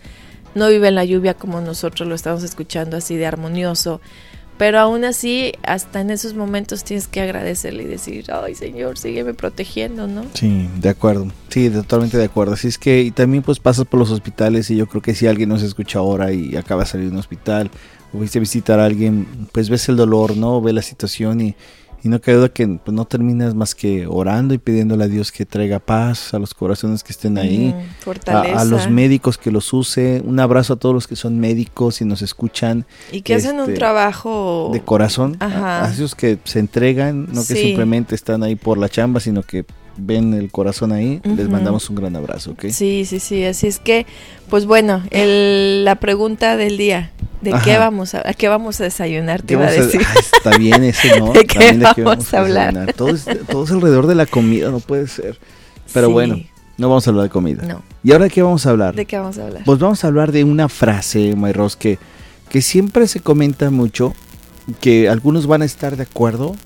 no 0.54 0.68
viven 0.68 0.94
la 0.94 1.04
lluvia 1.04 1.34
como 1.34 1.60
nosotros 1.60 2.08
lo 2.08 2.14
estamos 2.14 2.42
escuchando 2.42 2.96
así 2.96 3.16
de 3.16 3.26
armonioso. 3.26 4.00
Pero 4.56 4.78
aún 4.78 5.04
así, 5.04 5.52
hasta 5.64 6.00
en 6.00 6.10
esos 6.10 6.34
momentos 6.34 6.84
tienes 6.84 7.08
que 7.08 7.20
agradecerle 7.20 7.82
y 7.82 7.86
decir, 7.86 8.26
ay 8.30 8.54
Señor, 8.54 8.98
sígueme 8.98 9.34
protegiendo, 9.34 10.06
¿no? 10.06 10.26
Sí, 10.32 10.68
de 10.78 10.90
acuerdo, 10.90 11.26
sí, 11.48 11.68
totalmente 11.70 12.18
de 12.18 12.24
acuerdo. 12.24 12.54
Así 12.54 12.68
es 12.68 12.78
que 12.78 13.02
y 13.02 13.10
también 13.10 13.42
pues 13.42 13.58
pasas 13.58 13.84
por 13.84 13.98
los 13.98 14.12
hospitales 14.12 14.70
y 14.70 14.76
yo 14.76 14.86
creo 14.86 15.02
que 15.02 15.14
si 15.14 15.26
alguien 15.26 15.48
nos 15.48 15.62
escucha 15.62 15.98
ahora 15.98 16.32
y 16.32 16.54
acaba 16.54 16.84
de 16.84 16.88
salir 16.88 17.06
de 17.06 17.12
un 17.12 17.18
hospital 17.18 17.68
o 18.12 18.20
viste 18.20 18.38
a 18.38 18.40
visitar 18.40 18.78
a 18.78 18.84
alguien, 18.84 19.26
pues 19.50 19.68
ves 19.68 19.88
el 19.88 19.96
dolor, 19.96 20.36
¿no? 20.36 20.60
Ve 20.60 20.72
la 20.72 20.82
situación 20.82 21.40
y, 21.40 21.56
Y 22.04 22.10
no 22.10 22.20
queda 22.20 22.36
duda 22.36 22.48
que 22.50 22.68
pues, 22.68 22.94
no 22.94 23.06
terminas 23.06 23.54
más 23.54 23.74
que 23.74 24.06
orando 24.06 24.52
y 24.52 24.58
pidiéndole 24.58 25.04
a 25.04 25.08
Dios 25.08 25.32
que 25.32 25.46
traiga 25.46 25.78
paz 25.78 26.34
a 26.34 26.38
los 26.38 26.52
corazones 26.52 27.02
que 27.02 27.12
estén 27.12 27.38
ahí, 27.38 27.74
a, 28.26 28.40
a, 28.60 28.64
los 28.66 28.90
médicos 28.90 29.38
que 29.38 29.50
los 29.50 29.72
use. 29.72 30.22
Un 30.22 30.38
abrazo 30.38 30.74
a 30.74 30.76
todos 30.76 30.94
los 30.94 31.08
que 31.08 31.16
son 31.16 31.40
médicos 31.40 32.02
y 32.02 32.04
nos 32.04 32.20
escuchan. 32.20 32.84
Y 33.10 33.22
que 33.22 33.34
hacen 33.34 33.56
un 33.56 33.62
este, 33.62 33.74
trabajo 33.74 34.68
de 34.70 34.82
corazón. 34.82 35.38
A, 35.40 35.88
esos 35.90 36.14
que 36.14 36.38
se 36.44 36.58
entregan, 36.58 37.26
no 37.32 37.40
que 37.40 37.56
simplemente 37.56 38.14
están 38.14 38.42
ahí 38.42 38.54
por 38.54 38.76
la 38.76 38.90
chamba, 38.90 39.20
sino 39.20 39.42
que 39.42 39.64
ven 39.96 40.34
el 40.34 40.50
corazón 40.50 40.92
ahí, 40.92 41.20
les 41.24 41.48
mandamos 41.48 41.88
un 41.88 41.96
gran 41.96 42.16
abrazo, 42.16 42.52
¿ok? 42.52 42.66
Sí, 42.70 43.04
sí, 43.04 43.20
sí, 43.20 43.44
así 43.44 43.66
es 43.66 43.78
que, 43.78 44.06
pues 44.50 44.66
bueno, 44.66 45.02
el, 45.10 45.84
la 45.84 45.96
pregunta 45.96 46.56
del 46.56 46.76
día, 46.76 47.12
¿de 47.44 47.54
qué 47.64 47.78
vamos 47.78 48.14
a, 48.14 48.22
qué 48.34 48.48
vamos 48.48 48.80
a 48.80 48.84
desayunar? 48.84 49.42
Te 49.42 49.54
iba 49.54 49.66
a 49.66 49.70
decir. 49.70 50.00
Ah, 50.04 50.14
está 50.18 50.58
bien 50.58 50.82
ese, 50.84 51.20
¿no? 51.20 51.32
¿De 51.32 51.44
qué, 51.44 52.02
vamos, 52.02 52.34
a 52.34 52.40
hablar? 52.40 52.92
todo, 52.94 53.10
es, 53.10 53.26
todo, 53.46 53.66
alrededor 53.72 54.06
de 54.06 54.14
la 54.14 54.26
comida, 54.26 54.70
no 54.70 54.80
puede 54.80 55.06
ser. 55.06 55.38
Pero 55.92 56.10
bueno, 56.10 56.40
no 56.76 56.88
vamos 56.88 57.06
a 57.06 57.10
hablar 57.10 57.24
de 57.24 57.30
comida. 57.30 57.62
No. 57.62 57.82
¿Y 58.02 58.12
ahora 58.12 58.24
de 58.24 58.30
qué 58.30 58.42
vamos 58.42 58.66
a 58.66 58.70
hablar? 58.70 58.94
¿De 58.94 59.06
qué 59.06 59.18
vamos 59.18 59.38
a 59.38 59.44
hablar? 59.44 59.62
Pues 59.64 59.78
vamos 59.78 60.02
a 60.02 60.06
hablar 60.08 60.32
de 60.32 60.44
una 60.44 60.68
frase, 60.68 61.36
Mayros, 61.36 61.76
que, 61.76 61.98
que 62.48 62.62
siempre 62.62 63.06
se 63.06 63.20
comenta 63.20 63.70
mucho, 63.70 64.14
que 64.80 65.08
algunos 65.08 65.46
van 65.46 65.62
a 65.62 65.64
estar 65.64 65.96
de 65.96 66.02
acuerdo, 66.02 66.56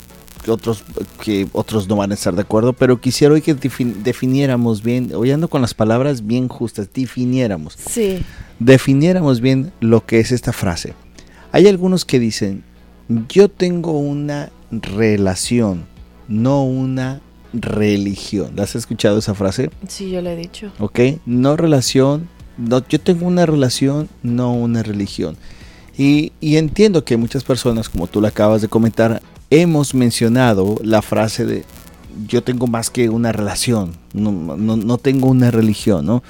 que 0.49 0.53
otros, 0.53 0.83
que 1.23 1.47
otros 1.53 1.87
no 1.87 1.95
van 1.97 2.11
a 2.11 2.15
estar 2.15 2.33
de 2.33 2.41
acuerdo, 2.41 2.73
pero 2.73 2.99
quisiera 2.99 3.33
hoy 3.33 3.41
que 3.41 3.53
definiéramos 3.53 4.81
bien, 4.81 5.11
hoy 5.13 5.29
ando 5.29 5.47
con 5.47 5.61
las 5.61 5.75
palabras 5.75 6.25
bien 6.25 6.47
justas, 6.47 6.89
definiéramos. 6.91 7.75
Sí. 7.75 8.23
Definiéramos 8.57 9.41
bien 9.41 9.71
lo 9.79 10.05
que 10.05 10.19
es 10.19 10.31
esta 10.31 10.51
frase. 10.51 10.95
Hay 11.51 11.67
algunos 11.67 12.03
que 12.03 12.19
dicen, 12.19 12.63
yo 13.27 13.47
tengo 13.47 13.99
una 13.99 14.51
relación, 14.71 15.85
no 16.27 16.63
una 16.63 17.21
religión. 17.53 18.59
¿Has 18.59 18.75
escuchado 18.75 19.19
esa 19.19 19.35
frase? 19.35 19.69
Sí, 19.87 20.09
yo 20.09 20.21
la 20.21 20.33
he 20.33 20.35
dicho. 20.35 20.71
Ok, 20.79 20.99
no 21.27 21.57
relación, 21.57 22.27
no, 22.57 22.83
yo 22.87 22.99
tengo 22.99 23.27
una 23.27 23.45
relación, 23.45 24.09
no 24.23 24.53
una 24.53 24.81
religión. 24.81 25.37
Y, 25.95 26.31
y, 26.39 26.55
entiendo 26.55 27.03
que 27.03 27.17
muchas 27.17 27.43
personas, 27.43 27.89
como 27.89 28.07
tú 28.07 28.21
lo 28.21 28.27
acabas 28.27 28.61
de 28.61 28.69
comentar, 28.69 29.21
hemos 29.49 29.93
mencionado 29.93 30.77
la 30.83 31.01
frase 31.01 31.45
de 31.45 31.65
yo 32.27 32.43
tengo 32.43 32.67
más 32.67 32.89
que 32.89 33.09
una 33.09 33.31
relación, 33.31 33.93
no, 34.13 34.97
tengo 34.97 35.27
una 35.27 35.51
religión, 35.51 36.05
¿no? 36.05 36.23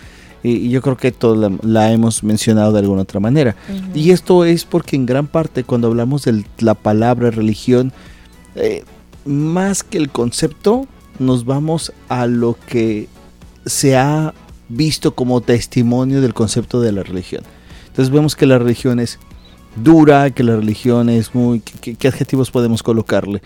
Y, 0.43 0.69
yo 0.69 0.81
creo 0.81 0.97
que 0.97 1.11
todos 1.11 1.51
la, 1.63 1.91
hemos 1.91 2.23
mencionado 2.23 2.71
de 2.73 2.79
alguna 2.79 3.01
otra 3.01 3.19
manera. 3.19 3.55
Y 3.93 4.11
esto 4.11 4.45
es 4.45 4.65
porque 4.65 4.95
en 4.95 5.05
gran 5.05 5.27
parte 5.27 5.63
cuando 5.63 5.87
hablamos 5.87 6.23
de 6.23 6.43
la 6.59 6.75
palabra 6.75 7.31
religión, 7.31 7.91
eh, 8.55 8.83
más 9.25 9.83
que 9.83 9.97
el 9.97 10.09
concepto, 10.09 10.87
nos 11.17 11.45
vamos 11.45 11.91
a 12.07 12.25
lo 12.27 12.57
que 12.67 13.07
se 13.65 13.97
ha 13.97 14.33
visto 14.69 15.15
como 15.15 15.41
testimonio 15.41 16.21
del 16.21 16.33
concepto 16.33 16.81
de 16.81 16.91
la 16.91 17.03
religión. 17.03 17.43
Entonces 17.87 18.13
vemos 18.13 18.35
que 18.35 18.45
la 18.45 18.59
religión 18.59 18.99
es 18.99 19.19
dura, 19.75 20.29
que 20.31 20.43
la 20.43 20.55
religión 20.55 21.09
es 21.09 21.33
muy... 21.33 21.59
¿Qué, 21.59 22.07
adjetivos 22.07 22.51
podemos 22.51 22.83
colocarle? 22.83 23.41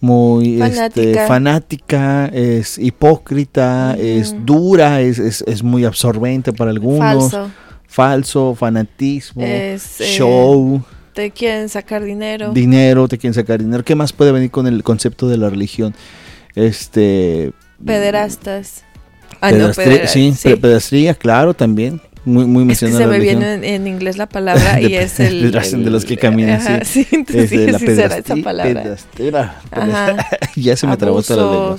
Muy 0.00 0.60
este, 0.60 1.14
fanática, 1.26 2.26
es 2.26 2.78
hipócrita, 2.78 3.96
es 3.98 4.34
dura, 4.44 5.00
es, 5.00 5.18
es, 5.18 5.62
muy 5.62 5.84
absorbente 5.84 6.52
para 6.52 6.70
algunos. 6.70 7.30
Falso. 7.32 7.50
Falso, 7.86 8.54
fanatismo, 8.54 9.42
eh, 9.42 9.78
show. 10.00 10.82
te 11.14 11.30
quieren 11.30 11.70
sacar 11.70 12.04
dinero. 12.04 12.52
Dinero, 12.52 13.08
te 13.08 13.16
quieren 13.16 13.32
sacar 13.32 13.60
dinero. 13.60 13.84
¿Qué 13.84 13.94
más 13.94 14.12
puede 14.12 14.32
venir 14.32 14.50
con 14.50 14.66
el 14.66 14.82
concepto 14.82 15.28
de 15.28 15.38
la 15.38 15.48
religión? 15.48 15.94
Este... 16.54 17.52
Pederastas. 17.82 18.84
Ah, 19.40 19.50
sí, 20.06 20.34
pedastría, 20.60 21.14
claro, 21.14 21.54
también 21.54 22.00
muy, 22.26 22.44
muy 22.44 22.72
es 22.72 22.80
que 22.80 22.90
se 22.90 23.06
me 23.06 23.20
viene 23.20 23.74
en, 23.74 23.86
inglés 23.86 24.18
la 24.18 24.26
palabra 24.26 24.80
y 24.80 24.94
es 24.96 25.20
el, 25.20 25.52
de 25.52 25.90
los 25.90 26.04
que 26.04 26.16
caminan, 26.16 26.84
sí. 26.84 27.04
sí, 27.04 27.24
es 27.28 27.50
sí, 27.50 27.66
la 27.66 27.78
sí 27.78 27.86
será 27.86 28.18
esa 28.18 28.36
palabra. 28.36 28.96
ya 30.56 30.76
se 30.76 30.86
me 30.88 30.96
trabó 30.96 31.22
toda 31.22 31.44
la 31.44 31.52
lengua. 31.52 31.76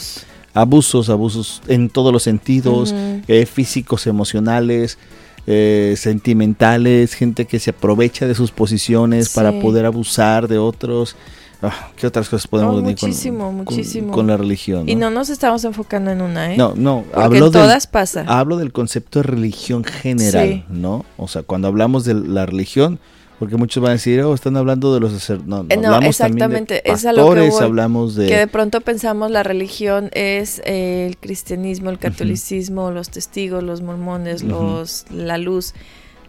Abusos, 0.54 1.10
abusos 1.10 1.62
en 1.68 1.90
todos 1.90 2.14
los 2.14 2.24
sentidos, 2.24 2.96
eh, 3.28 3.46
físicos, 3.46 4.08
emocionales, 4.08 4.98
eh, 5.46 5.96
sentimentales, 5.98 7.14
gente 7.14 7.46
que 7.46 7.60
se 7.60 7.72
aprovecha 7.72 8.26
de 8.26 8.34
sus 8.34 8.52
posiciones 8.52 9.30
para 9.30 9.52
poder 9.60 9.86
abusar 9.86 10.48
de 10.48 10.58
otros. 10.58 11.16
Ah, 11.62 11.90
¿Qué 11.96 12.06
otras 12.06 12.30
cosas 12.30 12.48
podemos 12.48 12.76
oh, 12.76 12.82
muchísimo, 12.82 13.46
con, 13.46 13.56
muchísimo. 13.56 14.14
Con, 14.14 14.28
la 14.28 14.38
religión? 14.38 14.88
Y 14.88 14.96
no 14.96 15.10
nos 15.10 15.30
estamos 15.30 15.64
enfocando 15.64 16.12
en 16.12 16.22
una, 16.22 16.54
¿eh? 16.54 16.58
No, 16.58 16.74
no. 16.76 17.04
Porque 17.12 17.26
hablo 17.26 17.52
todas 17.52 17.88
pasa. 17.88 18.26
Hablo 18.28 18.58
del 18.58 18.72
concepto 18.72 19.20
de 19.20 19.24
religión 19.24 19.84
general, 19.84 20.66
¿no? 20.70 21.06
O 21.18 21.28
sea, 21.28 21.44
cuando 21.44 21.68
hablamos 21.68 22.06
de 22.06 22.14
la 22.14 22.46
religión, 22.46 23.00
porque 23.40 23.56
muchos 23.56 23.82
van 23.82 23.92
a 23.92 23.94
decir, 23.94 24.22
oh, 24.22 24.34
están 24.34 24.58
hablando 24.58 24.94
de 24.94 25.00
los 25.00 25.14
sacerdotes. 25.14 25.48
No, 25.48 25.64
no, 25.64 25.70
eh, 25.70 25.78
no 25.78 25.88
hablamos 25.88 26.10
exactamente. 26.10 26.82
También 26.82 26.84
de 26.84 27.12
pastores, 27.12 27.54
es 27.54 27.62
hablamos 27.62 28.16
de... 28.16 28.28
Que 28.28 28.38
de 28.38 28.48
pronto 28.48 28.82
pensamos 28.82 29.30
la 29.30 29.44
religión 29.44 30.10
es 30.14 30.62
eh, 30.66 31.08
el 31.08 31.18
cristianismo, 31.18 31.90
el 31.90 32.00
catolicismo, 32.00 32.92
los 32.92 33.10
testigos, 33.10 33.64
los 33.64 33.82
mormones, 33.82 34.44
los 34.44 35.06
la 35.12 35.38
luz. 35.38 35.74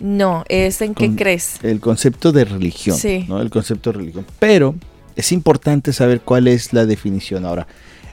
No, 0.01 0.45
es 0.49 0.81
en 0.81 0.95
qué 0.95 1.15
crees. 1.15 1.63
El 1.63 1.81
concepto 1.81 2.31
de 2.31 2.45
religión, 2.45 2.97
sí. 2.97 3.25
¿no? 3.29 3.41
El 3.41 3.51
concepto 3.51 3.91
de 3.91 3.99
religión. 3.99 4.27
Pero 4.39 4.75
es 5.19 5.33
importante 5.33 5.93
saber 5.93 6.21
cuál 6.21 6.47
es 6.47 6.73
la 6.73 6.87
definición. 6.87 7.45
Ahora, 7.45 7.67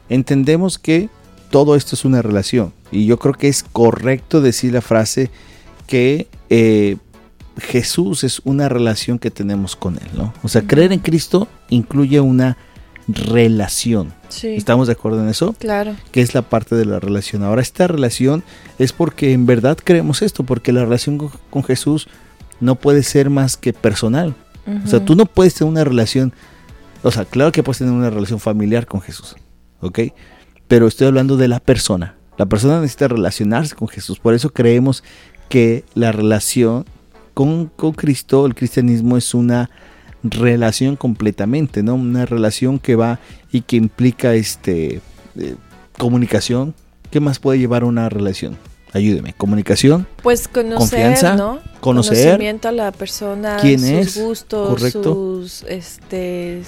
entendemos 0.10 0.80
que 0.80 1.08
todo 1.52 1.76
esto 1.76 1.96
es 1.96 2.04
una 2.04 2.24
relación 2.24 2.74
y 2.92 3.06
yo 3.06 3.20
creo 3.20 3.36
que 3.36 3.48
es 3.48 3.64
correcto 3.64 4.42
decir 4.42 4.74
la 4.74 4.82
frase 4.82 5.30
que 5.86 6.28
eh, 6.50 6.98
Jesús 7.60 8.24
es 8.24 8.42
una 8.44 8.70
relación 8.70 9.20
que 9.20 9.30
tenemos 9.30 9.76
con 9.76 9.98
Él, 9.98 10.10
¿no? 10.18 10.34
O 10.42 10.48
sea, 10.48 10.64
creer 10.64 10.92
en 10.94 11.00
Cristo 11.00 11.48
incluye 11.70 12.20
una 12.22 12.58
relación. 13.08 14.12
¿Estamos 14.42 14.88
de 14.88 14.94
acuerdo 14.94 15.22
en 15.22 15.30
eso? 15.30 15.54
Claro. 15.60 15.96
Que 16.12 16.22
es 16.22 16.34
la 16.34 16.42
parte 16.42 16.76
de 16.76 16.86
la 16.86 17.00
relación. 17.00 17.44
Ahora, 17.44 17.62
esta 17.62 17.86
relación 17.86 18.44
es 18.80 18.94
porque 18.94 19.32
en 19.32 19.46
verdad 19.46 19.78
creemos 19.82 20.24
esto, 20.24 20.44
porque 20.44 20.74
la 20.74 20.84
relación 20.84 21.20
con, 21.52 21.64
Jesús 21.64 22.08
no 22.60 22.74
puede 22.74 23.04
ser 23.04 23.30
más 23.30 23.58
que 23.58 23.74
personal. 23.74 24.34
O 24.84 24.88
sea, 24.88 25.06
tú 25.06 25.16
no 25.16 25.28
puedes 25.28 25.54
tener 25.54 25.70
una 25.72 25.84
relación 25.84 26.34
o 27.06 27.12
sea, 27.12 27.24
claro 27.24 27.52
que 27.52 27.62
puedes 27.62 27.78
tener 27.78 27.94
una 27.94 28.10
relación 28.10 28.40
familiar 28.40 28.88
con 28.88 29.00
Jesús, 29.00 29.36
¿ok? 29.80 30.00
Pero 30.68 30.88
estoy 30.88 31.06
hablando 31.06 31.38
de 31.38 31.48
la 31.48 31.60
persona. 31.60 32.16
La 32.36 32.48
persona 32.48 32.82
necesita 32.82 33.08
relacionarse 33.08 33.76
con 33.76 33.88
Jesús. 33.88 34.18
Por 34.18 34.34
eso 34.34 34.50
creemos 34.50 35.04
que 35.48 35.84
la 35.94 36.12
relación 36.12 36.84
con, 37.36 37.68
Cristo, 37.68 38.48
el 38.48 38.56
cristianismo 38.56 39.18
es 39.18 39.36
una 39.36 39.70
relación 40.24 40.96
completamente, 40.96 41.84
¿no? 41.84 41.94
Una 41.94 42.26
relación 42.26 42.80
que 42.80 42.96
va 42.96 43.20
y 43.52 43.62
que 43.62 43.76
implica 43.76 44.34
este 44.34 45.00
eh, 45.38 45.56
comunicación. 46.00 46.74
¿Qué 47.12 47.20
más 47.20 47.38
puede 47.38 47.60
llevar 47.60 47.84
una 47.84 48.10
relación? 48.10 48.58
Ayúdeme. 48.94 49.34
Comunicación. 49.34 50.08
Pues 50.24 50.48
conocer, 50.48 50.78
confianza, 50.78 51.36
¿no? 51.36 51.60
Conocer. 51.82 52.26
Conocimiento 52.26 52.68
a 52.70 52.72
la 52.72 52.92
persona, 52.92 53.58
quién 53.62 53.80
sus 53.80 53.90
es, 53.90 54.18
gustos, 54.18 54.70
correcto. 54.70 55.04
sus 55.04 55.64
este 55.64 56.64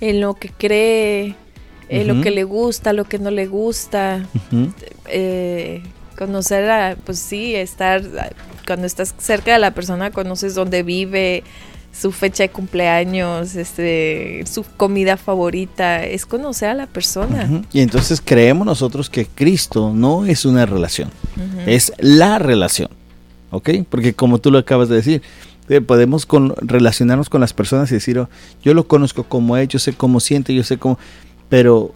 en 0.00 0.20
lo 0.20 0.34
que 0.34 0.50
cree, 0.50 1.34
en 1.88 2.06
lo 2.06 2.20
que 2.20 2.30
le 2.30 2.44
gusta, 2.44 2.92
lo 2.92 3.04
que 3.04 3.18
no 3.18 3.30
le 3.30 3.46
gusta. 3.46 4.26
eh, 5.06 5.82
conocer 6.18 6.68
a, 6.68 6.96
pues 7.04 7.20
sí, 7.20 7.54
estar, 7.54 8.02
cuando 8.66 8.86
estás 8.86 9.14
cerca 9.18 9.52
de 9.52 9.60
la 9.60 9.70
persona, 9.70 10.10
conoces 10.10 10.54
dónde 10.56 10.82
vive, 10.82 11.44
su 11.92 12.10
fecha 12.10 12.42
de 12.42 12.48
cumpleaños, 12.50 13.54
este, 13.54 14.44
su 14.50 14.64
comida 14.76 15.16
favorita, 15.16 16.04
es 16.04 16.26
conocer 16.26 16.70
a 16.70 16.74
la 16.74 16.86
persona. 16.86 17.62
Y 17.72 17.80
entonces 17.80 18.20
creemos 18.22 18.66
nosotros 18.66 19.08
que 19.08 19.26
Cristo 19.26 19.92
no 19.94 20.26
es 20.26 20.44
una 20.44 20.66
relación, 20.66 21.10
es 21.66 21.92
la 21.98 22.40
relación, 22.40 22.90
¿ok? 23.52 23.70
Porque 23.88 24.12
como 24.12 24.38
tú 24.38 24.50
lo 24.50 24.58
acabas 24.58 24.88
de 24.88 24.96
decir, 24.96 25.22
podemos 25.86 26.26
con, 26.26 26.54
relacionarnos 26.60 27.28
con 27.28 27.40
las 27.40 27.52
personas 27.52 27.90
y 27.90 27.94
decir, 27.94 28.18
oh, 28.18 28.28
yo 28.62 28.74
lo 28.74 28.88
conozco 28.88 29.24
como 29.24 29.56
es, 29.56 29.68
yo 29.68 29.78
sé 29.78 29.92
cómo 29.92 30.20
siente, 30.20 30.54
yo 30.54 30.64
sé 30.64 30.78
cómo, 30.78 30.98
pero 31.48 31.94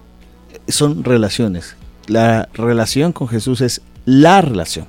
son 0.68 1.04
relaciones. 1.04 1.76
La 2.06 2.48
relación 2.54 3.12
con 3.12 3.28
Jesús 3.28 3.60
es 3.60 3.80
la 4.04 4.40
relación. 4.40 4.86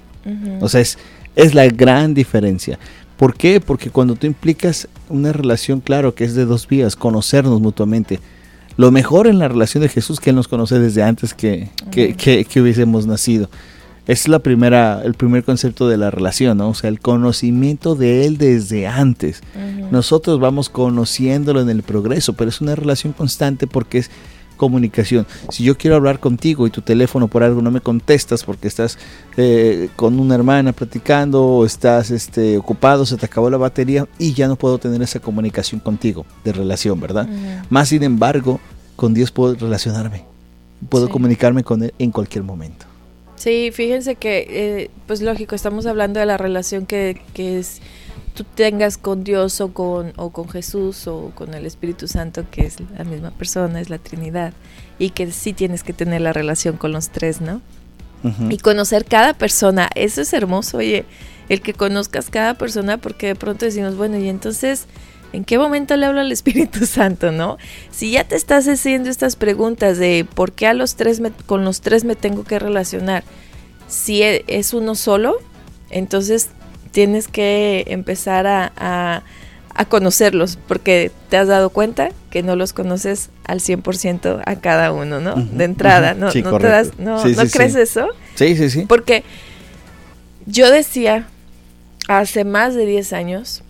O 0.61 0.69
sea, 0.69 0.81
es, 0.81 0.97
es 1.35 1.53
la 1.53 1.67
gran 1.67 2.13
diferencia. 2.13 2.79
¿Por 3.17 3.35
qué? 3.35 3.59
Porque 3.59 3.89
cuando 3.89 4.15
tú 4.15 4.25
implicas 4.27 4.87
una 5.09 5.33
relación, 5.33 5.79
claro, 5.81 6.15
que 6.15 6.23
es 6.23 6.33
de 6.33 6.45
dos 6.45 6.67
vías, 6.67 6.95
conocernos 6.95 7.61
mutuamente. 7.61 8.19
Lo 8.75 8.89
mejor 8.91 9.27
en 9.27 9.39
la 9.39 9.47
relación 9.47 9.83
de 9.83 9.89
Jesús 9.89 10.19
que 10.19 10.31
Él 10.31 10.35
nos 10.35 10.47
conoce 10.47 10.79
desde 10.79 11.03
antes 11.03 11.33
que, 11.33 11.69
que, 11.91 12.15
que 12.15 12.61
hubiésemos 12.61 13.05
nacido 13.05 13.49
es 14.05 14.27
la 14.27 14.39
primera, 14.39 15.01
el 15.03 15.13
primer 15.13 15.43
concepto 15.43 15.87
de 15.87 15.97
la 15.97 16.11
relación, 16.11 16.57
¿no? 16.57 16.69
O 16.69 16.73
sea, 16.73 16.89
el 16.89 16.99
conocimiento 16.99 17.95
de 17.95 18.25
él 18.25 18.37
desde 18.37 18.87
antes. 18.87 19.41
Nosotros 19.91 20.39
vamos 20.39 20.69
conociéndolo 20.69 21.61
en 21.61 21.69
el 21.69 21.83
progreso, 21.83 22.33
pero 22.33 22.49
es 22.49 22.59
una 22.59 22.75
relación 22.75 23.13
constante 23.13 23.67
porque 23.67 23.99
es 23.99 24.11
comunicación. 24.57 25.25
Si 25.49 25.63
yo 25.63 25.77
quiero 25.77 25.95
hablar 25.95 26.19
contigo 26.19 26.67
y 26.67 26.69
tu 26.69 26.81
teléfono 26.81 27.27
por 27.27 27.43
algo 27.43 27.61
no 27.61 27.71
me 27.71 27.81
contestas 27.81 28.43
porque 28.43 28.67
estás 28.67 28.97
eh, 29.35 29.89
con 29.95 30.19
una 30.19 30.35
hermana 30.35 30.73
platicando 30.73 31.43
o 31.43 31.65
estás 31.65 32.11
este, 32.11 32.57
ocupado, 32.57 33.05
se 33.05 33.17
te 33.17 33.25
acabó 33.25 33.49
la 33.49 33.57
batería 33.57 34.07
y 34.19 34.33
ya 34.33 34.47
no 34.47 34.55
puedo 34.55 34.77
tener 34.77 35.01
esa 35.01 35.19
comunicación 35.19 35.81
contigo 35.81 36.25
de 36.43 36.53
relación, 36.53 36.99
¿verdad? 36.99 37.27
Más 37.69 37.89
sin 37.89 38.03
embargo, 38.03 38.59
con 38.95 39.13
Dios 39.13 39.31
puedo 39.31 39.55
relacionarme, 39.55 40.23
puedo 40.89 41.09
comunicarme 41.09 41.63
con 41.63 41.83
Él 41.83 41.93
en 41.99 42.11
cualquier 42.11 42.43
momento. 42.43 42.92
Sí, 43.43 43.71
fíjense 43.73 44.15
que, 44.15 44.47
eh, 44.49 44.91
pues 45.05 45.21
lógico, 45.21 45.53
estamos 45.53 45.85
hablando 45.85 46.21
de 46.21 46.25
la 46.25 46.37
relación 46.37 46.85
que, 46.85 47.21
que 47.33 47.59
es 47.59 47.81
tú 48.33 48.45
tengas 48.45 48.97
con 48.97 49.25
Dios 49.25 49.59
o 49.59 49.73
con, 49.73 50.13
o 50.15 50.29
con 50.29 50.47
Jesús 50.47 51.07
o 51.07 51.33
con 51.35 51.53
el 51.53 51.65
Espíritu 51.65 52.07
Santo, 52.07 52.45
que 52.49 52.65
es 52.65 52.77
la 52.97 53.03
misma 53.03 53.31
persona, 53.31 53.81
es 53.81 53.89
la 53.89 53.97
Trinidad, 53.97 54.53
y 54.97 55.09
que 55.09 55.29
sí 55.29 55.51
tienes 55.51 55.83
que 55.83 55.91
tener 55.91 56.21
la 56.21 56.31
relación 56.31 56.77
con 56.77 56.93
los 56.93 57.09
tres, 57.09 57.41
¿no? 57.41 57.59
Y 58.49 58.59
conocer 58.59 59.03
cada 59.03 59.33
persona, 59.33 59.89
eso 59.93 60.21
es 60.21 60.31
hermoso, 60.31 60.77
oye, 60.77 61.03
el 61.49 61.59
que 61.61 61.73
conozcas 61.73 62.29
cada 62.29 62.53
persona, 62.53 62.97
porque 62.97 63.27
de 63.27 63.35
pronto 63.35 63.65
decimos, 63.65 63.97
bueno, 63.97 64.17
y 64.19 64.29
entonces, 64.29 64.85
¿en 65.33 65.43
qué 65.43 65.57
momento 65.57 65.97
le 65.97 66.05
hablo 66.05 66.21
al 66.21 66.31
Espíritu 66.31 66.85
Santo, 66.85 67.31
no? 67.31 67.57
Si 67.91 68.11
ya 68.11 68.23
te 68.23 68.35
estás 68.35 68.67
haciendo 68.67 69.09
estas 69.09 69.35
preguntas 69.35 69.97
de 69.97 70.25
por 70.33 70.53
qué 70.53 70.67
a 70.67 70.73
los 70.73 70.95
tres 70.95 71.21
con 71.45 71.65
los 71.65 71.81
tres 71.81 72.05
me 72.05 72.15
tengo 72.15 72.43
que 72.45 72.59
relacionar, 72.59 73.23
si 73.87 74.21
e, 74.21 74.45
es 74.47 74.73
uno 74.73 74.95
solo, 74.95 75.37
entonces 75.89 76.49
tienes 76.91 77.27
que 77.27 77.83
empezar 77.87 78.47
a, 78.47 79.23
conocerlos, 79.89 80.59
porque 80.67 81.11
te 81.29 81.35
has 81.35 81.47
dado 81.47 81.71
cuenta 81.71 82.09
que 82.29 82.43
no 82.43 82.55
los 82.55 82.73
conoces 82.73 83.31
al 83.43 83.59
100% 83.59 84.43
a 84.45 84.55
cada 84.57 84.91
uno, 84.91 85.19
¿no? 85.19 85.35
de 85.35 85.63
entrada, 85.63 86.13
¿no, 86.13 86.27
no, 86.27 86.57
te 86.59 86.67
das, 86.67 86.91
no, 86.99 87.21
crees 87.51 87.75
eso? 87.75 88.07
Sí, 88.35 88.55
sí, 88.55 88.69
sí. 88.69 88.85
Porque 88.87 89.23
yo 90.45 90.69
decía 90.69 91.27
hace 92.07 92.43
más 92.43 92.75
de 92.75 92.85
10 92.85 93.13
años 93.13 93.62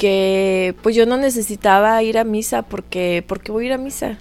que 0.00 0.74
pues 0.82 0.96
yo 0.96 1.04
no 1.04 1.18
necesitaba 1.18 2.02
ir 2.02 2.16
a 2.16 2.24
misa 2.24 2.62
porque 2.62 3.22
porque 3.26 3.52
voy 3.52 3.64
a 3.64 3.66
ir 3.66 3.72
a 3.74 3.76
misa. 3.76 4.16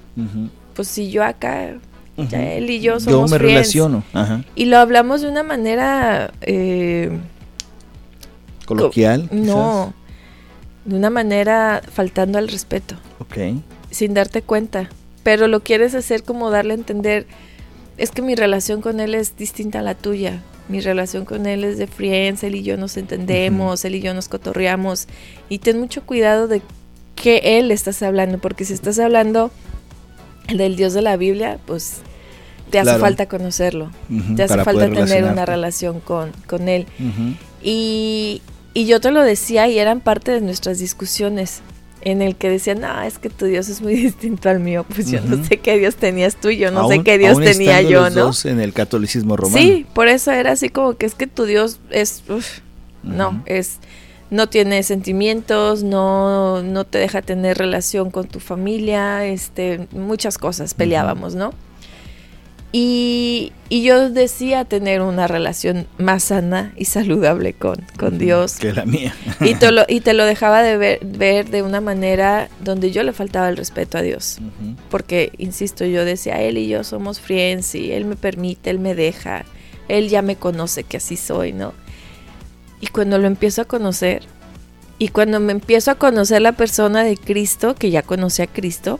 Pues 0.76 0.90
si 0.90 1.10
yo 1.10 1.24
acá 1.24 1.78
ya 2.18 2.52
él 2.52 2.70
y 2.70 2.82
yo 2.82 3.00
somos 3.00 3.32
Yo 3.32 3.34
me 3.34 3.38
relaciono. 3.38 4.04
Y 4.56 4.66
lo 4.66 4.78
hablamos 4.78 5.22
de 5.22 5.30
una 5.30 5.42
manera 5.42 6.34
eh, 6.42 7.18
coloquial. 8.66 9.30
No, 9.32 9.94
de 10.84 10.98
una 10.98 11.10
manera 11.10 11.82
faltando 11.94 12.40
al 12.40 12.50
respeto. 12.50 12.96
Ok. 13.20 13.38
Sin 13.90 14.14
darte 14.14 14.42
cuenta. 14.42 14.90
Pero 15.24 15.48
lo 15.48 15.62
quieres 15.62 15.96
hacer 15.96 16.24
como 16.24 16.50
darle 16.50 16.74
a 16.74 16.76
entender, 16.78 17.26
es 17.98 18.12
que 18.12 18.22
mi 18.22 18.36
relación 18.36 18.82
con 18.82 19.00
él 19.00 19.16
es 19.16 19.38
distinta 19.38 19.80
a 19.80 19.84
la 19.84 19.96
tuya. 19.96 20.42
Mi 20.70 20.80
relación 20.80 21.26
con 21.26 21.48
él 21.48 21.64
es 21.64 21.78
de 21.78 21.88
friends, 21.88 22.44
él 22.44 22.56
y 22.56 22.64
yo 22.64 22.78
nos 22.78 22.96
entendemos, 22.96 23.84
él 23.86 23.96
y 23.96 24.02
yo 24.02 24.14
nos 24.14 24.30
cotorreamos. 24.30 25.08
Y 25.50 25.58
ten 25.60 25.80
mucho 25.80 26.04
cuidado 26.06 26.48
de 26.48 26.62
qué 27.16 27.42
él 27.58 27.72
estás 27.72 28.02
hablando, 28.04 28.38
porque 28.38 28.66
si 28.66 28.74
estás 28.74 29.00
hablando 29.00 29.52
del 30.54 30.76
Dios 30.76 30.94
de 30.94 31.02
la 31.02 31.18
Biblia, 31.18 31.60
pues 31.66 31.98
te 32.70 32.80
hace 32.80 32.98
falta 33.00 33.28
conocerlo, 33.28 33.92
te 34.36 34.44
hace 34.44 34.64
falta 34.64 34.90
tener 34.90 35.24
una 35.24 35.46
relación 35.46 36.00
con, 36.00 36.32
con 36.48 36.70
él. 36.70 36.86
y, 37.64 38.42
y 38.76 38.86
yo 38.86 39.02
te 39.02 39.12
lo 39.12 39.24
decía 39.24 39.68
y 39.68 39.80
eran 39.80 40.00
parte 40.02 40.32
de 40.32 40.42
nuestras 40.42 40.78
discusiones 40.78 41.62
en 42.02 42.22
el 42.22 42.36
que 42.36 42.50
decían, 42.50 42.82
no, 42.82 43.02
es 43.02 43.20
que 43.20 43.30
tu 43.30 43.46
Dios 43.46 43.70
es 43.70 43.82
muy 43.82 43.96
distinto 43.96 44.50
al 44.50 44.60
mío. 44.60 44.86
Pues 44.88 45.10
yo 45.12 45.22
no 45.22 45.44
sé 45.44 45.58
qué 45.58 45.78
Dios 45.78 45.96
tenías 45.96 46.36
tú, 46.36 46.50
yo 46.50 46.72
no 46.72 46.88
sé 46.88 47.04
qué 47.04 47.18
Dios 47.18 47.40
tenía 47.40 47.82
yo, 47.82 48.04
los 48.04 48.16
¿no? 48.16 48.26
Dos 48.26 48.46
en 48.46 48.60
el 48.60 48.74
catolicismo 48.74 49.36
romano. 49.36 49.62
Sí, 49.62 49.86
por 49.94 50.08
eso 50.08 50.32
era 50.32 50.52
así 50.52 50.70
como 50.70 50.96
que 50.96 51.06
es 51.06 51.16
que 51.16 51.28
tu 51.28 51.46
Dios 51.46 51.80
es, 51.90 52.24
no, 53.04 53.44
es, 53.46 53.80
no 54.30 54.48
tiene 54.48 54.84
sentimientos, 54.84 55.84
no, 55.84 56.64
no 56.64 56.86
te 56.86 56.98
deja 56.98 57.22
tener 57.22 57.58
relación 57.58 58.12
con 58.12 58.28
tu 58.28 58.40
familia, 58.40 59.26
este, 59.26 59.88
muchas 59.92 60.38
cosas 60.38 60.74
peleábamos, 60.74 61.36
¿no? 61.36 61.54
Y, 62.72 63.52
yo 63.70 64.10
decía 64.10 64.66
tener 64.66 65.02
una 65.02 65.28
relación 65.28 65.88
más 65.98 66.26
sana 66.26 66.74
y 66.76 66.86
saludable 66.86 67.54
con, 67.54 67.78
con 67.98 68.18
Dios. 68.18 68.58
Que 68.58 68.74
la 68.74 68.86
mía. 68.86 69.14
y, 69.42 69.56
te 69.56 69.72
lo, 69.72 69.84
y 69.88 70.02
te 70.02 70.14
lo 70.14 70.26
dejaba 70.26 70.62
de 70.62 70.78
ver, 70.78 71.00
ver, 71.04 71.50
de 71.50 71.62
una 71.62 71.82
manera 71.82 72.50
donde 72.64 72.92
yo 72.92 73.04
le 73.04 73.14
faltaba 73.14 73.50
el 73.50 73.58
respeto 73.58 73.98
a 73.98 74.02
Dios. 74.02 74.40
Porque, 74.90 75.32
insisto, 75.38 75.86
yo 75.86 76.06
decía, 76.06 76.42
Él 76.42 76.58
y 76.58 76.68
yo 76.68 76.84
somos 76.84 77.20
friends 77.20 77.76
y 77.76 77.92
Él 77.92 78.06
me 78.06 78.16
permite, 78.16 78.70
Él 78.70 78.80
me 78.80 78.96
deja, 78.96 79.46
Él 79.88 80.10
ya 80.10 80.22
me 80.22 80.36
conoce 80.36 80.84
que 80.84 80.98
así 80.98 81.18
soy, 81.18 81.54
¿no? 81.54 81.74
Y 82.82 82.88
cuando 82.88 83.18
lo 83.18 83.28
empiezo 83.28 83.62
a 83.62 83.66
conocer, 83.66 84.24
y 85.00 85.08
cuando 85.10 85.40
me 85.40 85.54
empiezo 85.54 85.92
a 85.92 85.96
conocer 85.96 86.42
la 86.42 86.52
persona 86.52 87.04
de 87.04 87.18
Cristo, 87.18 87.74
que 87.74 87.90
ya 87.90 88.04
conocí 88.04 88.42
a 88.42 88.48
Cristo, 88.48 89.00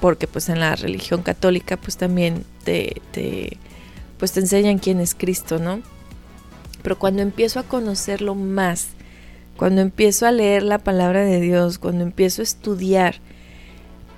porque 0.00 0.26
pues 0.26 0.48
en 0.48 0.60
la 0.60 0.74
religión 0.76 1.22
católica 1.22 1.76
pues 1.76 1.96
también 1.96 2.44
te, 2.64 3.00
pues 4.18 4.32
te 4.32 4.40
enseñan 4.40 4.78
quién 4.78 5.00
es 5.00 5.14
Cristo, 5.14 5.58
¿no? 5.58 5.80
Pero 6.82 6.98
cuando 6.98 7.22
empiezo 7.22 7.60
a 7.60 7.64
conocerlo 7.64 8.34
más, 8.34 8.88
cuando 9.56 9.82
empiezo 9.82 10.26
a 10.26 10.32
leer 10.32 10.62
la 10.62 10.78
palabra 10.78 11.22
de 11.22 11.40
Dios, 11.40 11.78
cuando 11.78 12.02
empiezo 12.02 12.40
a 12.40 12.44
estudiar, 12.44 13.16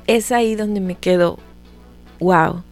es 0.06 0.30
ahí 0.30 0.54
donde 0.54 0.80
me 0.80 0.94
quedo, 0.94 1.38
wow, 2.20 2.62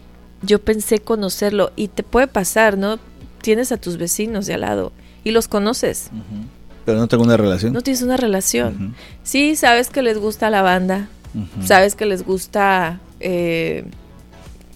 yo 0.43 0.61
pensé 0.61 1.01
conocerlo 1.01 1.73
y 1.75 1.89
te 1.89 2.03
puede 2.03 2.29
pasar, 2.29 2.79
¿no? 2.79 2.99
Tienes 3.43 3.73
a 3.73 3.77
tus 3.77 3.97
vecinos 3.97 4.47
de 4.47 4.55
al 4.55 4.61
lado 4.61 4.93
y 5.25 5.33
los 5.33 5.49
conoces. 5.49 6.11
Pero 6.85 6.99
no 6.99 7.09
tengo 7.09 7.25
una 7.25 7.37
relación. 7.37 7.73
No 7.73 7.81
tienes 7.83 8.03
una 8.03 8.17
relación. 8.17 8.95
Sí, 9.23 9.57
sabes 9.57 9.91
que 9.91 10.03
les 10.03 10.19
gusta 10.19 10.51
la 10.51 10.63
banda, 10.63 11.09
Sabes 11.65 11.95
que 11.95 12.07
les 12.07 12.25
gusta... 12.25 13.01
Eh, 13.21 13.85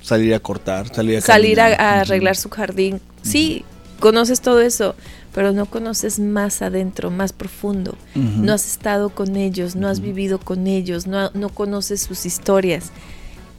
salir 0.02 0.34
a 0.34 0.40
cortar, 0.40 0.94
salir 0.94 1.18
a, 1.18 1.20
salir 1.22 1.60
a, 1.60 2.00
arreglar 2.00 2.36
su 2.36 2.50
jardín. 2.50 3.00
Sí, 3.22 3.64
conoces 4.00 4.42
todo 4.42 4.60
eso, 4.60 4.94
pero 5.34 5.52
no 5.52 5.66
conoces 5.66 6.20
más 6.20 6.60
adentro, 6.60 7.10
más 7.10 7.32
profundo. 7.32 7.96
No 8.14 8.52
has 8.52 8.66
estado 8.66 9.08
con 9.08 9.36
ellos, 9.36 9.76
no 9.76 9.88
has 9.88 10.00
vivido 10.00 10.38
con 10.38 10.66
ellos, 10.66 11.06
no, 11.06 11.30
no 11.32 11.48
conoces 11.48 12.02
sus 12.02 12.26
historias. 12.26 12.92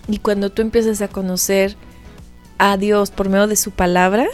Y 0.07 0.19
cuando 0.19 0.51
tú 0.51 0.61
empiezas 0.61 1.01
a 1.01 1.07
conocer 1.07 1.75
a 2.57 2.77
Dios 2.77 3.11
por 3.11 3.29
medio 3.29 3.47
de 3.47 3.55
su 3.55 3.71
palabra, 3.71 4.27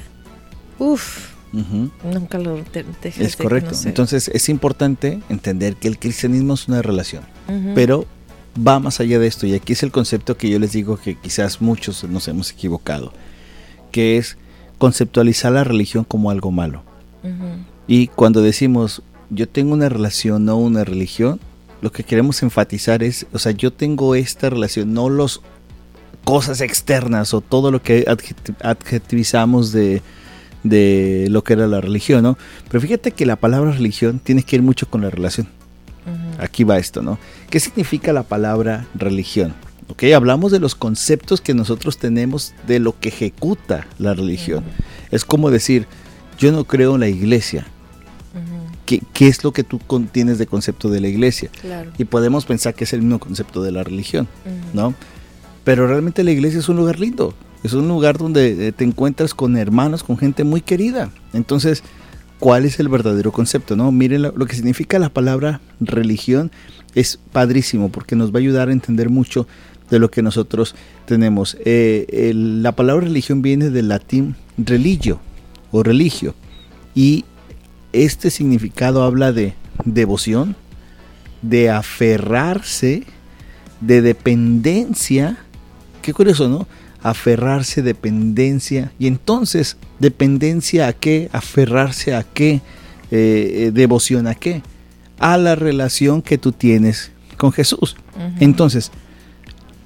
uff, 0.78 1.32
nunca 1.54 2.38
lo 2.40 2.62
dejes 3.02 3.20
Es 3.20 3.36
correcto. 3.36 3.76
Entonces 3.86 4.30
es 4.34 4.50
importante 4.50 5.20
entender 5.30 5.76
que 5.76 5.88
el 5.88 5.98
cristianismo 5.98 6.54
es 6.54 6.68
una 6.68 6.82
relación, 6.82 7.24
pero 7.74 8.06
va 8.56 8.80
más 8.80 9.00
allá 9.00 9.20
de 9.20 9.28
esto 9.28 9.48
y 9.48 9.54
aquí 9.54 9.74
es 9.74 9.84
el 9.84 9.92
concepto 9.92 10.38
que 10.38 10.50
yo 10.50 10.60
les 10.60 10.74
digo 10.74 10.98
que 10.98 11.16
quizás 11.16 11.62
muchos 11.62 12.04
nos 12.04 12.28
hemos 12.28 12.52
equivocado, 12.52 13.14
que 13.92 14.18
es 14.18 14.38
conceptualizar 14.78 15.52
la 15.52 15.64
religión 15.64 16.04
como 16.04 16.32
algo 16.32 16.52
malo. 16.52 16.84
Y 17.88 18.08
cuando 18.08 18.42
decimos 18.42 19.04
yo 19.32 19.48
tengo 19.48 19.74
una 19.74 19.90
relación, 19.90 20.46
no 20.46 20.58
una 20.58 20.84
religión, 20.84 21.40
lo 21.82 21.92
que 21.92 22.04
queremos 22.04 22.44
enfatizar 22.44 23.02
es, 23.02 23.26
o 23.34 23.40
sea, 23.40 23.54
yo 23.54 23.72
tengo 23.72 24.14
esta 24.14 24.50
relación, 24.50 24.94
no 24.94 25.10
los 25.10 25.42
cosas 26.24 26.62
externas 26.62 27.34
o 27.34 27.42
todo 27.42 27.72
lo 27.72 27.82
que 27.82 28.06
adjetivizamos 28.62 29.72
de, 29.72 30.02
de 30.64 31.28
lo 31.30 31.44
que 31.44 31.54
era 31.54 31.68
la 31.68 31.82
religión, 31.82 32.24
¿no? 32.24 32.38
Pero 32.70 32.82
fíjate 32.82 33.12
que 33.14 33.26
la 33.26 33.38
palabra 33.38 33.72
religión 33.72 34.20
tiene 34.20 34.44
que 34.44 34.58
ir 34.58 34.62
mucho 34.62 34.88
con 34.88 35.02
la 35.02 35.10
relación. 35.10 35.48
Aquí 36.40 36.64
va 36.64 36.78
esto, 36.78 37.02
¿no? 37.02 37.20
¿Qué 37.50 37.60
significa 37.60 38.14
la 38.14 38.24
palabra 38.24 38.88
religión? 38.96 39.54
¿Ok? 39.90 40.04
Hablamos 40.16 40.52
de 40.52 40.60
los 40.60 40.74
conceptos 40.74 41.42
que 41.42 41.54
nosotros 41.54 41.98
tenemos 41.98 42.54
de 42.66 42.80
lo 42.80 42.98
que 43.00 43.10
ejecuta 43.10 43.88
la 44.00 44.14
religión. 44.14 44.64
Es 45.12 45.26
como 45.26 45.52
decir, 45.52 45.88
yo 46.40 46.52
no 46.52 46.64
creo 46.64 46.96
en 46.96 47.02
la 47.02 47.10
iglesia. 47.10 47.68
¿Qué, 48.86 49.28
es 49.28 49.44
lo 49.46 49.54
que 49.54 49.64
tú 49.64 49.80
tienes 50.12 50.38
de 50.38 50.48
concepto 50.48 50.90
de 50.90 51.00
la 51.00 51.08
iglesia? 51.08 51.50
Y 51.98 52.06
podemos 52.06 52.46
pensar 52.46 52.74
que 52.74 52.84
es 52.84 52.92
el 52.92 53.02
mismo 53.02 53.20
concepto 53.20 53.64
de 53.64 53.72
la 53.72 53.84
religión, 53.84 54.28
¿no? 54.74 54.94
Pero 55.64 55.88
realmente 55.88 56.24
la 56.24 56.32
iglesia 56.32 56.60
es 56.60 56.68
un 56.68 56.78
lugar 56.78 57.00
lindo. 57.00 57.34
Es 57.64 57.74
un 57.74 57.88
lugar 57.88 58.18
donde 58.18 58.68
eh, 58.68 58.72
te 58.72 58.84
encuentras 58.84 59.34
con 59.34 59.56
hermanos, 59.56 60.04
con 60.04 60.18
gente 60.18 60.44
muy 60.44 60.62
querida. 60.62 61.12
Entonces, 61.32 61.84
cuál 62.42 62.66
es 62.66 62.80
el 62.80 62.90
verdadero 62.90 63.32
concepto, 63.32 63.76
¿no? 63.76 63.92
Miren 63.92 64.24
lo, 64.24 64.34
que 64.34 64.56
significa 64.56 64.98
la 64.98 65.10
palabra 65.10 65.62
religión 65.80 66.52
es 66.96 67.20
padrísimo 67.32 67.90
porque 67.90 68.16
nos 68.16 68.32
va 68.34 68.38
a 68.38 68.40
ayudar 68.40 68.70
a 68.70 68.72
entender 68.72 69.10
mucho 69.10 69.48
de 69.92 70.00
lo 70.00 70.10
que 70.10 70.24
nosotros 70.24 70.74
tenemos. 71.06 71.56
Eh, 71.66 72.32
la 72.34 72.72
palabra 72.72 73.06
religión 73.06 73.44
viene 73.44 73.70
del 73.70 73.90
latín 73.90 74.36
religio 74.58 75.20
o 75.72 75.84
religio 75.84 76.34
y 76.96 77.26
este 77.94 78.32
significado 78.32 79.04
habla 79.04 79.32
de 79.32 79.54
devoción, 79.86 80.56
de 81.44 81.70
aferrarse, 81.70 83.04
de 83.82 84.02
dependencia 84.02 85.38
qué 86.02 86.14
curioso, 86.14 86.50
¿no? 86.50 86.68
Aferrarse, 87.04 87.82
dependencia. 87.82 88.92
Y 89.00 89.08
entonces, 89.08 89.78
dependencia 90.00 90.88
a 90.88 90.94
qué, 90.94 91.30
aferrarse 91.32 92.16
a 92.16 92.24
qué, 92.24 92.62
eh, 93.12 93.66
eh, 93.68 93.72
devoción 93.74 94.28
a 94.28 94.36
qué, 94.36 94.62
a 95.20 95.38
la 95.38 95.56
relación 95.56 96.22
que 96.22 96.38
tú 96.38 96.52
tienes 96.52 97.12
con 97.38 97.52
Jesús. 97.52 97.96
Entonces, 98.40 98.92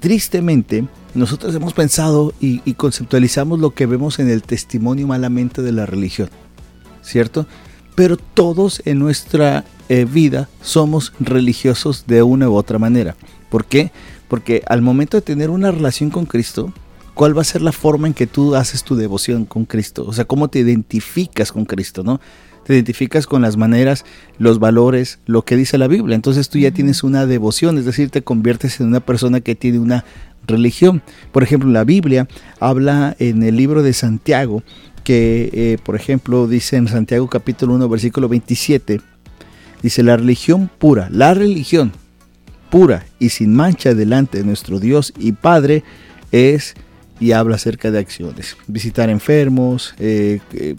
tristemente, 0.00 0.84
nosotros 1.14 1.54
hemos 1.54 1.72
pensado 1.72 2.34
y, 2.40 2.60
conceptualizamos 2.74 3.58
lo 3.58 3.70
que 3.70 3.86
vemos 3.86 4.18
en 4.18 4.28
el 4.28 4.42
testimonio 4.42 5.06
malamente 5.06 5.62
de 5.62 5.72
la 5.72 5.86
religión, 5.86 6.28
¿cierto? 7.02 7.46
Pero 7.94 8.16
todos 8.16 8.82
en 8.84 8.98
nuestra 8.98 9.64
eh, 9.88 10.04
vida 10.04 10.48
somos 10.60 11.12
religiosos 11.18 12.04
de 12.06 12.22
una 12.22 12.48
u 12.50 12.54
otra 12.54 12.78
manera. 12.78 13.16
¿Por 13.50 13.64
qué? 13.64 13.90
Porque 14.28 14.62
al 14.66 14.82
momento 14.82 15.16
de 15.16 15.22
tener 15.22 15.50
una 15.50 15.70
relación 15.70 16.10
con 16.10 16.26
Cristo, 16.26 16.72
¿cuál 17.16 17.36
va 17.36 17.40
a 17.40 17.44
ser 17.44 17.62
la 17.62 17.72
forma 17.72 18.06
en 18.06 18.14
que 18.14 18.26
tú 18.26 18.54
haces 18.54 18.84
tu 18.84 18.94
devoción 18.94 19.46
con 19.46 19.64
Cristo? 19.64 20.04
O 20.06 20.12
sea, 20.12 20.26
¿cómo 20.26 20.48
te 20.48 20.58
identificas 20.58 21.50
con 21.50 21.64
Cristo, 21.64 22.04
no? 22.04 22.20
Te 22.64 22.74
identificas 22.74 23.26
con 23.26 23.40
las 23.40 23.56
maneras, 23.56 24.04
los 24.38 24.58
valores, 24.58 25.18
lo 25.24 25.42
que 25.42 25.56
dice 25.56 25.78
la 25.78 25.88
Biblia. 25.88 26.14
Entonces 26.14 26.50
tú 26.50 26.58
ya 26.58 26.72
tienes 26.72 27.02
una 27.02 27.24
devoción, 27.24 27.78
es 27.78 27.86
decir, 27.86 28.10
te 28.10 28.22
conviertes 28.22 28.80
en 28.80 28.88
una 28.88 29.00
persona 29.00 29.40
que 29.40 29.54
tiene 29.54 29.78
una 29.78 30.04
religión. 30.46 31.02
Por 31.32 31.42
ejemplo, 31.42 31.70
la 31.70 31.84
Biblia 31.84 32.28
habla 32.60 33.16
en 33.18 33.42
el 33.42 33.56
libro 33.56 33.82
de 33.82 33.94
Santiago, 33.94 34.62
que 35.02 35.48
eh, 35.54 35.78
por 35.82 35.96
ejemplo 35.96 36.46
dice 36.46 36.76
en 36.76 36.86
Santiago 36.86 37.28
capítulo 37.28 37.74
1 37.76 37.88
versículo 37.88 38.28
27, 38.28 39.00
dice 39.82 40.02
la 40.02 40.18
religión 40.18 40.68
pura, 40.78 41.08
la 41.10 41.32
religión 41.32 41.92
pura 42.68 43.06
y 43.18 43.30
sin 43.30 43.54
mancha 43.54 43.94
delante 43.94 44.38
de 44.38 44.44
nuestro 44.44 44.80
Dios 44.80 45.14
y 45.18 45.32
Padre 45.32 45.82
es 46.32 46.74
y 47.20 47.32
habla 47.32 47.56
acerca 47.56 47.90
de 47.90 47.98
acciones, 47.98 48.56
visitar 48.66 49.10
enfermos, 49.10 49.94
eh, 49.98 50.40
eh, 50.52 50.76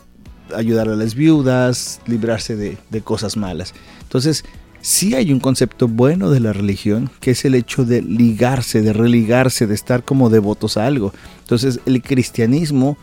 ayudar 0.56 0.90
a 0.90 0.96
las 0.96 1.16
viudas, 1.16 2.00
librarse 2.06 2.56
de, 2.56 2.78
de 2.90 3.02
cosas 3.02 3.38
malas. 3.38 3.74
Entonces, 4.04 4.44
sí 4.82 5.16
hay 5.16 5.32
un 5.32 5.40
concepto 5.40 5.88
bueno 5.88 6.30
de 6.30 6.40
la 6.40 6.54
religión, 6.54 7.10
que 7.20 7.32
es 7.32 7.46
el 7.46 7.56
hecho 7.56 7.86
de 7.86 8.02
ligarse, 8.02 8.82
de 8.82 8.94
religarse, 8.94 9.68
de 9.68 9.76
estar 9.76 10.04
como 10.04 10.30
devotos 10.30 10.78
a 10.78 10.86
algo. 10.86 11.14
Entonces 11.42 11.80
el 11.86 12.02
cristianismo 12.02 12.98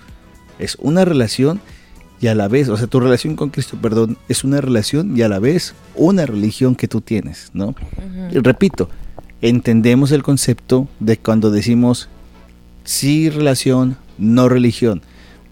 es 0.58 0.76
una 0.80 1.04
relación 1.04 1.60
y 2.20 2.28
a 2.28 2.34
la 2.34 2.48
vez, 2.48 2.68
o 2.68 2.76
sea, 2.76 2.86
tu 2.86 3.00
relación 3.00 3.36
con 3.36 3.50
Cristo, 3.50 3.76
perdón, 3.80 4.16
es 4.28 4.44
una 4.44 4.60
relación 4.60 5.16
y 5.16 5.22
a 5.22 5.28
la 5.28 5.40
vez 5.40 5.74
una 5.94 6.24
religión 6.24 6.74
que 6.74 6.88
tú 6.88 7.00
tienes, 7.00 7.50
¿no? 7.52 7.74
repito, 8.32 8.88
entendemos 9.42 10.10
el 10.10 10.22
concepto 10.22 10.88
de 11.00 11.18
cuando 11.18 11.50
decimos 11.50 12.08
sí 12.84 13.30
relación, 13.30 13.96
no 14.18 14.48
religión, 14.48 15.02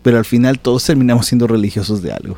pero 0.02 0.18
al 0.18 0.24
final 0.24 0.58
todos 0.58 0.84
terminamos 0.84 1.26
siendo 1.26 1.46
religiosos 1.46 2.02
de 2.02 2.12
algo. 2.12 2.36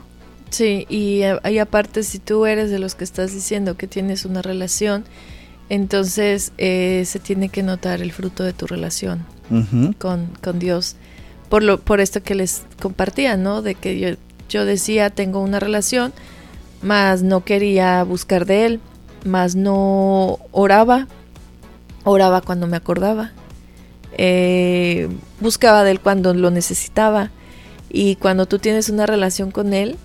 Sí, 0.50 0.86
y, 0.88 1.22
y, 1.50 1.58
aparte 1.58 2.04
si 2.04 2.20
tú 2.20 2.46
eres 2.46 2.70
de 2.70 2.78
los 2.78 2.94
que 2.94 3.02
estás 3.02 3.34
diciendo 3.34 3.76
que 3.76 3.88
tienes 3.88 4.24
una 4.24 4.40
relación, 4.40 5.04
entonces 5.68 6.52
eh, 6.58 7.02
se 7.06 7.18
tiene 7.18 7.48
que 7.48 7.62
notar 7.62 8.02
el 8.02 8.12
fruto 8.12 8.44
de 8.44 8.52
tu 8.52 8.66
relación 8.66 9.24
con, 9.98 10.28
con, 10.42 10.58
Dios. 10.58 10.96
Por, 11.48 11.62
lo, 11.62 11.80
por 11.80 12.00
esto 12.00 12.22
que 12.22 12.34
les 12.34 12.62
compartía, 12.80 13.36
¿no? 13.36 13.62
De 13.62 13.74
que 13.74 13.98
yo, 13.98 14.10
yo 14.48 14.64
decía, 14.64 15.10
tengo 15.10 15.40
una 15.40 15.58
relación, 15.58 16.12
más 16.82 17.22
no 17.22 17.44
quería 17.44 18.04
buscar 18.04 18.46
de 18.46 18.66
Él, 18.66 18.80
más 19.24 19.56
no 19.56 20.38
oraba, 20.52 21.08
oraba 22.04 22.42
cuando 22.42 22.66
me 22.66 22.76
acordaba, 22.76 23.32
eh, 24.18 25.08
buscaba 25.40 25.84
de 25.84 25.92
Él 25.92 26.00
cuando 26.00 26.34
lo 26.34 26.50
necesitaba. 26.50 27.30
Y 27.90 28.16
cuando 28.16 28.46
tú 28.46 28.58
tienes 28.58 28.88
una 28.88 29.06
relación 29.06 29.50
con 29.50 29.72
Él, 29.72 29.96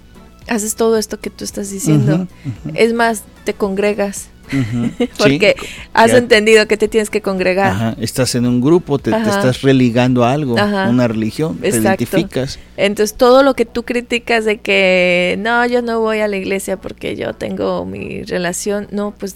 haces 0.47 0.75
todo 0.75 0.97
esto 0.97 1.19
que 1.19 1.29
tú 1.29 1.43
estás 1.43 1.71
diciendo. 1.71 2.27
Es 2.75 2.93
más, 2.93 3.23
te 3.45 3.53
congregas. 3.53 4.29
Porque 5.17 5.55
has 5.93 6.11
entendido 6.11 6.67
que 6.67 6.77
te 6.77 6.87
tienes 6.87 7.09
que 7.09 7.21
congregar. 7.21 7.95
Estás 7.99 8.35
en 8.35 8.45
un 8.45 8.61
grupo, 8.61 8.97
te, 8.99 9.11
estás 9.11 9.61
religando 9.61 10.23
a 10.23 10.33
algo, 10.33 10.53
una 10.53 11.07
religión, 11.07 11.57
te 11.57 11.69
identificas. 11.69 12.59
Entonces 12.77 13.15
todo 13.15 13.43
lo 13.43 13.53
que 13.53 13.65
tú 13.65 13.83
criticas 13.83 14.45
de 14.45 14.57
que 14.57 15.37
no, 15.39 15.65
yo 15.67 15.81
no 15.81 15.99
voy 15.99 16.19
a 16.19 16.27
la 16.27 16.37
iglesia 16.37 16.77
porque 16.77 17.15
yo 17.15 17.33
tengo 17.33 17.85
mi 17.85 18.23
relación, 18.23 18.87
no, 18.91 19.13
pues 19.17 19.35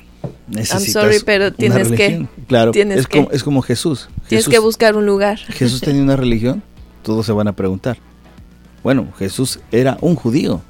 I'm 0.52 0.66
sorry, 0.66 1.18
pero 1.26 1.54
tienes 1.54 1.92
que. 1.92 2.26
Claro, 2.48 2.72
es, 2.74 3.08
como, 3.08 3.32
es 3.32 3.44
como 3.44 3.62
Jesús. 3.62 4.10
Tienes 4.42 4.50
que 4.50 4.60
buscar 4.60 4.96
un 4.96 5.06
lugar. 5.06 5.38
Jesús 5.38 5.82
tenía 5.82 6.02
una 6.02 6.16
religión, 6.16 6.64
todos 7.02 7.26
se 7.26 7.32
van 7.32 7.48
a 7.48 7.56
preguntar. 7.56 7.98
Bueno, 8.84 9.08
Jesús 9.18 9.60
era 9.72 9.98
un 10.02 10.16
judío 10.16 10.62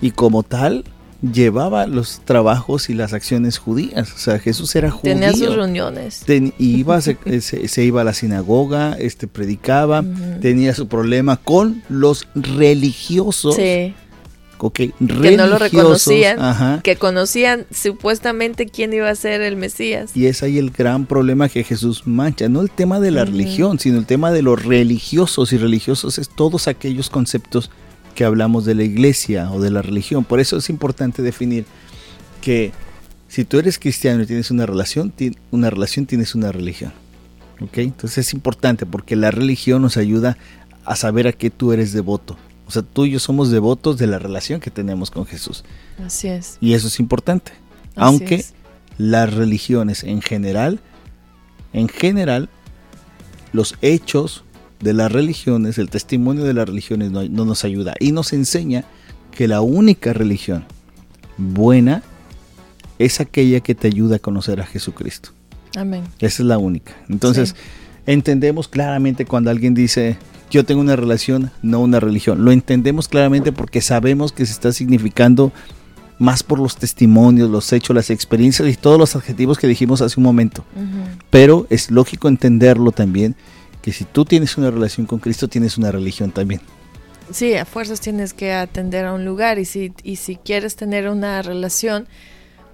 y 0.00 0.10
como 0.10 0.42
tal 0.42 0.84
llevaba 1.20 1.86
los 1.86 2.20
trabajos 2.24 2.90
y 2.90 2.94
las 2.94 3.12
acciones 3.12 3.58
judías. 3.58 4.12
O 4.12 4.18
sea, 4.18 4.38
Jesús 4.38 4.74
era 4.76 4.90
judío. 4.90 5.14
Tenía 5.14 5.32
sus 5.32 5.54
reuniones. 5.54 6.24
iba, 6.58 7.00
se, 7.00 7.84
iba 7.84 8.00
a 8.00 8.04
la 8.04 8.12
sinagoga, 8.12 8.94
este, 8.98 9.26
predicaba, 9.26 10.04
tenía 10.40 10.74
su 10.74 10.88
problema 10.88 11.36
con 11.36 11.82
los 11.88 12.28
religiosos. 12.34 13.56
Sí. 13.56 13.94
Que 14.72 14.92
no 15.00 15.46
lo 15.46 15.58
reconocían, 15.58 16.80
que 16.82 16.96
conocían 16.96 17.66
supuestamente 17.70 18.66
quién 18.66 18.92
iba 18.92 19.08
a 19.08 19.14
ser 19.14 19.40
el 19.40 19.56
Mesías. 19.56 20.16
Y 20.16 20.26
es 20.26 20.42
ahí 20.42 20.58
el 20.58 20.70
gran 20.70 21.06
problema 21.06 21.48
que 21.48 21.64
Jesús 21.64 22.06
mancha, 22.06 22.48
no 22.48 22.62
el 22.62 22.70
tema 22.70 23.00
de 23.00 23.10
la 23.10 23.24
religión, 23.24 23.78
sino 23.78 23.98
el 23.98 24.06
tema 24.06 24.30
de 24.32 24.42
los 24.42 24.64
religiosos 24.64 25.52
y 25.52 25.58
religiosos 25.58 26.18
es 26.18 26.28
todos 26.28 26.68
aquellos 26.68 27.10
conceptos 27.10 27.70
que 28.14 28.24
hablamos 28.24 28.64
de 28.64 28.74
la 28.74 28.82
iglesia 28.82 29.50
o 29.52 29.60
de 29.60 29.70
la 29.70 29.82
religión. 29.82 30.24
Por 30.24 30.40
eso 30.40 30.56
es 30.56 30.70
importante 30.70 31.22
definir 31.22 31.66
que 32.40 32.72
si 33.28 33.44
tú 33.44 33.58
eres 33.58 33.78
cristiano 33.78 34.22
y 34.22 34.26
tienes 34.26 34.50
una 34.50 34.66
relación, 34.66 35.12
una 35.50 35.70
relación 35.70 36.06
tienes 36.06 36.34
una 36.34 36.50
religión. 36.50 36.92
¿Ok? 37.60 37.78
Entonces 37.78 38.26
es 38.26 38.34
importante 38.34 38.86
porque 38.86 39.16
la 39.16 39.30
religión 39.30 39.82
nos 39.82 39.96
ayuda 39.96 40.36
a 40.84 40.96
saber 40.96 41.26
a 41.26 41.32
qué 41.32 41.50
tú 41.50 41.72
eres 41.72 41.92
devoto. 41.92 42.36
O 42.66 42.70
sea, 42.70 42.82
tú 42.82 43.04
y 43.04 43.12
yo 43.12 43.18
somos 43.18 43.50
devotos 43.50 43.96
de 43.96 44.06
la 44.06 44.18
relación 44.18 44.60
que 44.60 44.70
tenemos 44.70 45.10
con 45.10 45.24
Jesús. 45.24 45.64
Así 46.04 46.28
es. 46.28 46.58
Y 46.60 46.74
eso 46.74 46.88
es 46.88 46.98
importante. 46.98 47.52
Aunque 47.94 48.44
las 48.98 49.32
religiones 49.32 50.02
en 50.04 50.20
general, 50.20 50.80
en 51.72 51.88
general, 51.88 52.48
los 53.52 53.76
hechos 53.82 54.44
de 54.80 54.92
las 54.92 55.10
religiones, 55.10 55.78
el 55.78 55.88
testimonio 55.88 56.44
de 56.44 56.54
las 56.54 56.68
religiones 56.68 57.10
no, 57.10 57.24
nos 57.28 57.64
ayuda 57.64 57.94
y 57.98 58.12
nos 58.12 58.32
enseña 58.32 58.84
que 59.30 59.48
la 59.48 59.60
única 59.60 60.12
religión 60.12 60.64
buena 61.36 62.02
es 62.98 63.20
aquella 63.20 63.60
que 63.60 63.74
te 63.74 63.88
ayuda 63.88 64.16
a 64.16 64.18
conocer 64.18 64.60
a 64.60 64.66
Jesucristo. 64.66 65.30
Amén. 65.76 66.04
Esa 66.18 66.42
es 66.42 66.46
la 66.46 66.58
única. 66.58 66.94
Entonces, 67.08 67.54
entendemos 68.06 68.68
claramente 68.68 69.26
cuando 69.26 69.50
alguien 69.50 69.74
dice, 69.74 70.16
yo 70.50 70.64
tengo 70.64 70.80
una 70.80 70.96
relación, 70.96 71.50
no 71.62 71.80
una 71.80 72.00
religión. 72.00 72.44
Lo 72.44 72.52
entendemos 72.52 73.08
claramente 73.08 73.52
porque 73.52 73.80
sabemos 73.80 74.32
que 74.32 74.46
se 74.46 74.52
está 74.52 74.72
significando 74.72 75.52
más 76.18 76.42
por 76.42 76.58
los 76.58 76.76
testimonios, 76.76 77.50
los 77.50 77.72
hechos, 77.72 77.94
las 77.94 78.10
experiencias 78.10 78.68
y 78.68 78.76
todos 78.76 78.98
los 78.98 79.16
adjetivos 79.16 79.58
que 79.58 79.66
dijimos 79.66 80.00
hace 80.00 80.18
un 80.18 80.24
momento. 80.24 80.64
Pero 81.30 81.66
es 81.70 81.90
lógico 81.90 82.28
entenderlo 82.28 82.92
también 82.92 83.36
que 83.82 83.92
si 83.92 84.04
tú 84.04 84.24
tienes 84.24 84.56
una 84.56 84.70
relación 84.70 85.06
con 85.06 85.18
Cristo, 85.18 85.46
tienes 85.48 85.78
una 85.78 85.92
religión 85.92 86.30
también. 86.30 86.60
Sí, 87.30 87.54
a 87.54 87.64
fuerzas 87.64 88.00
tienes 88.00 88.32
que 88.32 88.52
atender 88.52 89.04
a 89.04 89.12
un 89.12 89.24
lugar 89.24 89.58
y 89.58 89.64
si, 89.64 89.92
y 90.02 90.16
si 90.16 90.36
quieres 90.36 90.76
tener 90.76 91.08
una 91.08 91.42
relación, 91.42 92.06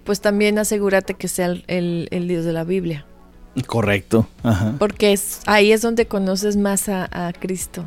pues 0.04 0.20
también 0.20 0.58
asegúrate 0.58 1.14
que 1.14 1.28
sea 1.28 1.54
el, 1.66 2.08
Dios 2.28 2.44
de 2.44 2.52
la 2.52 2.64
Biblia. 2.64 3.06
Correcto. 3.66 4.26
Porque 4.78 5.12
es, 5.12 5.40
ahí 5.46 5.72
es 5.72 5.82
donde 5.82 6.06
conoces 6.06 6.56
más 6.56 6.88
a, 6.88 7.32
Cristo. 7.38 7.84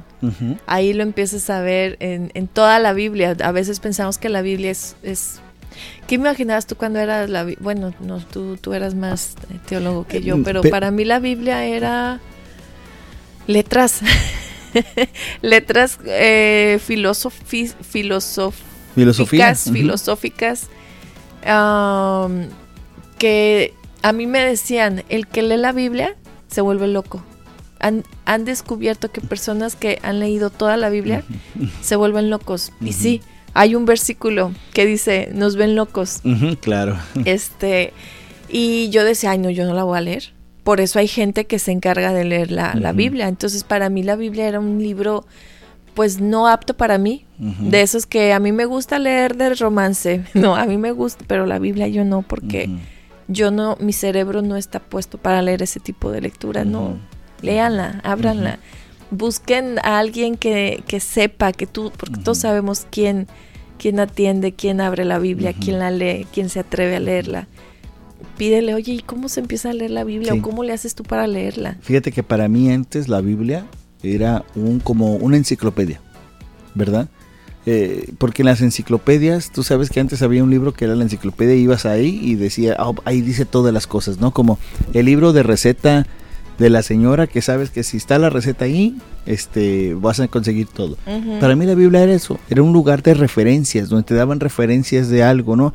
Ahí 0.67 0.93
lo 0.93 1.03
empiezas 1.03 1.49
a 1.49 1.61
ver 1.61 1.97
en, 1.99 2.31
en, 2.33 2.47
toda 2.47 2.79
la 2.79 2.93
Biblia. 2.93 3.35
A 3.43 3.51
veces 3.51 3.79
pensamos 3.79 4.17
que 4.17 4.29
la 4.29 4.41
Biblia 4.41 4.71
es... 4.71 4.95
es 5.03 5.39
¿Qué 6.07 6.15
imaginabas 6.15 6.67
tú 6.67 6.75
cuando 6.75 6.99
eras 6.99 7.29
la 7.29 7.45
Bueno, 7.59 7.93
no, 7.99 8.19
tú, 8.19 8.57
tú 8.57 8.73
eras 8.73 8.95
más 8.95 9.35
teólogo 9.67 10.07
que 10.07 10.21
yo, 10.21 10.37
mm, 10.37 10.43
pero 10.43 10.61
para 10.61 10.89
mí 10.89 11.03
la 11.03 11.19
Biblia 11.19 11.65
era 11.65 12.21
letras, 13.47 13.99
letras 15.41 15.99
eh, 16.05 16.79
filosofías, 16.81 17.75
filosóficas, 17.81 19.69
filosóficas, 19.69 20.69
que 23.17 23.73
a 24.05 24.13
mí 24.13 24.27
me 24.27 24.39
decían, 24.39 25.03
el 25.09 25.25
que 25.25 25.41
lee 25.41 25.57
la 25.57 25.71
Biblia 25.71 26.15
se 26.47 26.61
vuelve 26.61 26.87
loco. 26.87 27.23
Han, 27.79 28.03
han 28.25 28.45
descubierto 28.45 29.11
que 29.11 29.19
personas 29.19 29.75
que 29.75 29.97
han 30.03 30.19
leído 30.19 30.51
toda 30.51 30.77
la 30.77 30.89
Biblia 30.89 31.23
se 31.81 31.95
vuelven 31.95 32.29
locos. 32.29 32.71
Y 32.81 32.93
sí, 32.93 33.21
hay 33.55 33.73
un 33.73 33.85
versículo 33.85 34.51
que 34.73 34.85
dice, 34.85 35.29
nos 35.33 35.55
ven 35.55 35.75
locos. 35.75 36.21
claro. 36.61 36.99
Este, 37.25 37.93
y 38.47 38.89
yo 38.89 39.03
decía, 39.03 39.31
ay 39.31 39.39
no, 39.39 39.49
yo 39.49 39.65
no 39.65 39.73
la 39.73 39.83
voy 39.83 39.97
a 39.97 40.01
leer 40.01 40.35
por 40.63 40.81
eso 40.81 40.97
hay 40.97 41.07
gente 41.07 41.45
que 41.45 41.59
se 41.59 41.71
encarga 41.71 42.11
de 42.11 42.25
leer 42.25 42.49
la, 42.51 42.73
la 42.73 42.91
Biblia. 42.91 43.27
Entonces, 43.27 43.63
para 43.63 43.89
mí 43.89 44.01
la 44.01 44.15
Biblia 44.15 44.47
era 44.47 44.59
un 44.59 44.81
libro 44.81 45.23
pues 45.95 46.19
no 46.19 46.47
apto 46.47 46.75
para 46.75 46.97
mí. 46.97 47.25
De 47.37 47.81
esos 47.81 48.05
que 48.05 48.33
a 48.33 48.39
mí 48.39 48.51
me 48.51 48.65
gusta 48.65 48.99
leer 48.99 49.35
de 49.35 49.53
romance. 49.55 50.23
No, 50.33 50.55
a 50.55 50.65
mí 50.65 50.77
me 50.77 50.91
gusta, 50.91 51.23
pero 51.27 51.45
la 51.45 51.59
Biblia 51.59 51.87
yo 51.87 52.03
no, 52.03 52.21
porque 52.21 52.69
yo 53.27 53.51
no, 53.51 53.77
mi 53.79 53.93
cerebro 53.93 54.41
no 54.41 54.55
está 54.55 54.79
puesto 54.79 55.17
para 55.17 55.41
leer 55.41 55.63
ese 55.63 55.79
tipo 55.79 56.11
de 56.11 56.21
lectura. 56.21 56.65
No, 56.65 56.97
léanla, 57.41 58.01
ábranla. 58.03 58.59
Busquen 59.11 59.79
a 59.79 59.99
alguien 59.99 60.35
que, 60.35 60.83
que, 60.87 60.99
sepa, 60.99 61.51
que 61.51 61.67
tú, 61.67 61.91
porque 61.95 62.19
todos 62.21 62.39
sabemos 62.39 62.87
quién, 62.89 63.27
quién 63.77 63.99
atiende, 63.99 64.53
quién 64.53 64.81
abre 64.81 65.05
la 65.05 65.19
Biblia, 65.19 65.53
quién 65.53 65.79
la 65.79 65.91
lee, 65.91 66.27
quién 66.33 66.49
se 66.49 66.59
atreve 66.59 66.95
a 66.95 66.99
leerla. 66.99 67.47
Pídele, 68.37 68.73
oye, 68.73 68.93
¿y 68.93 68.99
cómo 68.99 69.29
se 69.29 69.39
empieza 69.39 69.69
a 69.69 69.73
leer 69.73 69.91
la 69.91 70.03
Biblia? 70.03 70.33
¿O 70.33 70.41
cómo 70.41 70.63
le 70.63 70.73
haces 70.73 70.95
tú 70.95 71.03
para 71.03 71.25
leerla? 71.27 71.77
Fíjate 71.81 72.11
que 72.11 72.23
para 72.23 72.47
mí 72.47 72.71
antes 72.71 73.07
la 73.07 73.21
Biblia 73.21 73.65
era 74.03 74.43
un, 74.55 74.79
como 74.79 75.15
una 75.15 75.37
enciclopedia, 75.37 76.01
¿verdad? 76.73 77.07
Eh, 77.67 78.13
porque 78.19 78.43
en 78.43 78.47
las 78.47 78.61
enciclopedias, 78.61 79.51
tú 79.51 79.63
sabes 79.63 79.89
que 79.89 79.99
antes 79.99 80.21
había 80.21 80.43
un 80.43 80.51
libro 80.51 80.73
que 80.73 80.85
era 80.85 80.95
la 80.95 81.03
enciclopedia, 81.03 81.55
ibas 81.55 81.85
ahí 81.85 82.19
y 82.21 82.35
decía, 82.35 82.75
ah, 82.77 82.91
ahí 83.05 83.21
dice 83.21 83.45
todas 83.45 83.73
las 83.73 83.87
cosas, 83.87 84.19
¿no? 84.19 84.31
Como 84.31 84.59
el 84.93 85.07
libro 85.07 85.33
de 85.33 85.41
receta 85.41 86.05
de 86.59 86.69
la 86.69 86.83
señora 86.83 87.27
que 87.27 87.41
sabes 87.41 87.69
que 87.71 87.83
si 87.83 87.97
está 87.97 88.19
la 88.19 88.29
receta 88.29 88.65
ahí, 88.65 88.97
este, 89.25 89.95
vas 89.95 90.19
a 90.19 90.27
conseguir 90.27 90.67
todo. 90.67 90.97
Para 91.39 91.55
mí 91.55 91.65
la 91.65 91.75
Biblia 91.75 92.03
era 92.03 92.13
eso, 92.13 92.39
era 92.49 92.61
un 92.61 92.71
lugar 92.71 93.01
de 93.01 93.15
referencias, 93.15 93.89
donde 93.89 94.05
te 94.05 94.13
daban 94.13 94.39
referencias 94.39 95.09
de 95.09 95.23
algo, 95.23 95.55
¿no? 95.55 95.73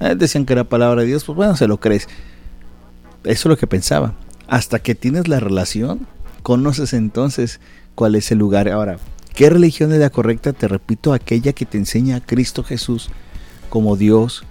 Eh, 0.00 0.16
decían 0.16 0.44
que 0.44 0.52
era 0.52 0.64
palabra 0.64 1.02
de 1.02 1.06
Dios, 1.06 1.24
pues 1.24 1.36
bueno, 1.36 1.56
se 1.56 1.68
lo 1.68 1.78
crees. 1.78 2.08
Eso 3.24 3.32
es 3.32 3.46
lo 3.46 3.56
que 3.56 3.66
pensaba. 3.66 4.14
Hasta 4.48 4.80
que 4.80 4.94
tienes 4.94 5.28
la 5.28 5.40
relación 5.40 6.06
conoces 6.42 6.92
entonces 6.94 7.60
cuál 7.94 8.14
es 8.14 8.30
el 8.30 8.38
lugar. 8.38 8.68
Ahora, 8.68 8.98
¿qué 9.38 9.48
religión 9.50 9.92
es 9.92 10.00
la 10.00 10.10
correcta? 10.10 10.52
Te 10.52 10.66
repito, 10.66 11.12
aquella 11.12 11.52
que 11.52 11.64
te 11.64 11.78
enseña 11.78 12.16
a 12.16 12.20
Cristo 12.20 12.64
Jesús 12.64 13.08
como 13.70 13.96
Dios, 13.96 14.42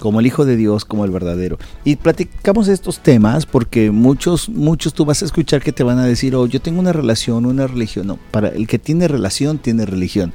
como 0.00 0.18
el 0.18 0.26
Hijo 0.26 0.44
de 0.44 0.56
Dios, 0.56 0.84
como 0.84 1.04
el 1.04 1.12
verdadero. 1.12 1.60
Y 1.84 1.94
platicamos 1.94 2.66
estos 2.66 2.98
temas 2.98 3.46
porque 3.46 3.92
muchos, 3.92 4.48
muchos 4.48 4.94
tú 4.94 5.04
vas 5.04 5.22
a 5.22 5.26
escuchar 5.26 5.62
que 5.62 5.70
te 5.70 5.84
van 5.84 6.00
a 6.00 6.06
decir, 6.06 6.34
oh, 6.34 6.46
yo 6.46 6.60
tengo 6.60 6.80
una 6.80 6.92
relación, 6.92 7.46
una 7.46 7.68
religión. 7.68 8.08
No, 8.08 8.18
para 8.32 8.48
el 8.48 8.66
que 8.66 8.80
tiene 8.80 9.06
relación, 9.06 9.58
tiene 9.58 9.86
religión. 9.86 10.32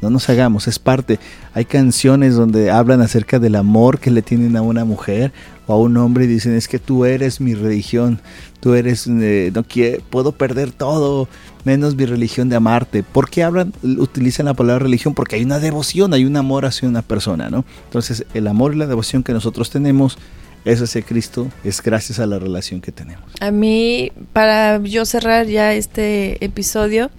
No 0.00 0.08
nos 0.08 0.30
hagamos, 0.30 0.66
es 0.66 0.78
parte. 0.78 1.20
Hay 1.52 1.66
canciones 1.66 2.34
donde 2.34 2.70
hablan 2.70 3.02
acerca 3.02 3.38
del 3.38 3.56
amor 3.56 3.98
que 3.98 4.10
le 4.10 4.22
tienen 4.22 4.56
a 4.56 4.62
una 4.62 4.86
mujer 4.86 5.30
o 5.66 5.74
a 5.74 5.78
un 5.78 5.96
hombre 5.96 6.24
y 6.24 6.26
dicen, 6.26 6.54
es 6.54 6.68
que 6.68 6.78
tú 6.78 7.04
eres 7.04 7.40
mi 7.40 7.54
religión, 7.54 8.20
tú 8.60 8.74
eres, 8.74 9.06
eh, 9.06 9.50
no 9.54 9.64
quiero, 9.64 10.02
puedo 10.10 10.32
perder 10.32 10.72
todo, 10.72 11.28
menos 11.64 11.94
mi 11.94 12.06
religión 12.06 12.48
de 12.48 12.56
amarte. 12.56 13.02
¿Por 13.02 13.30
qué 13.30 13.42
hablan, 13.42 13.72
utilizan 13.82 14.46
la 14.46 14.54
palabra 14.54 14.84
religión? 14.84 15.14
Porque 15.14 15.36
hay 15.36 15.44
una 15.44 15.58
devoción, 15.58 16.14
hay 16.14 16.24
un 16.24 16.36
amor 16.36 16.64
hacia 16.64 16.88
una 16.88 17.02
persona, 17.02 17.50
¿no? 17.50 17.64
Entonces, 17.84 18.24
el 18.34 18.46
amor 18.46 18.74
y 18.74 18.78
la 18.78 18.86
devoción 18.86 19.22
que 19.22 19.32
nosotros 19.32 19.70
tenemos 19.70 20.18
es 20.64 20.80
hacia 20.80 21.02
Cristo, 21.02 21.48
es 21.64 21.82
gracias 21.82 22.18
a 22.18 22.26
la 22.26 22.38
relación 22.38 22.80
que 22.80 22.92
tenemos. 22.92 23.24
A 23.40 23.50
mí, 23.50 24.12
para 24.32 24.80
yo 24.82 25.04
cerrar 25.04 25.46
ya 25.46 25.74
este 25.74 26.44
episodio, 26.44 27.10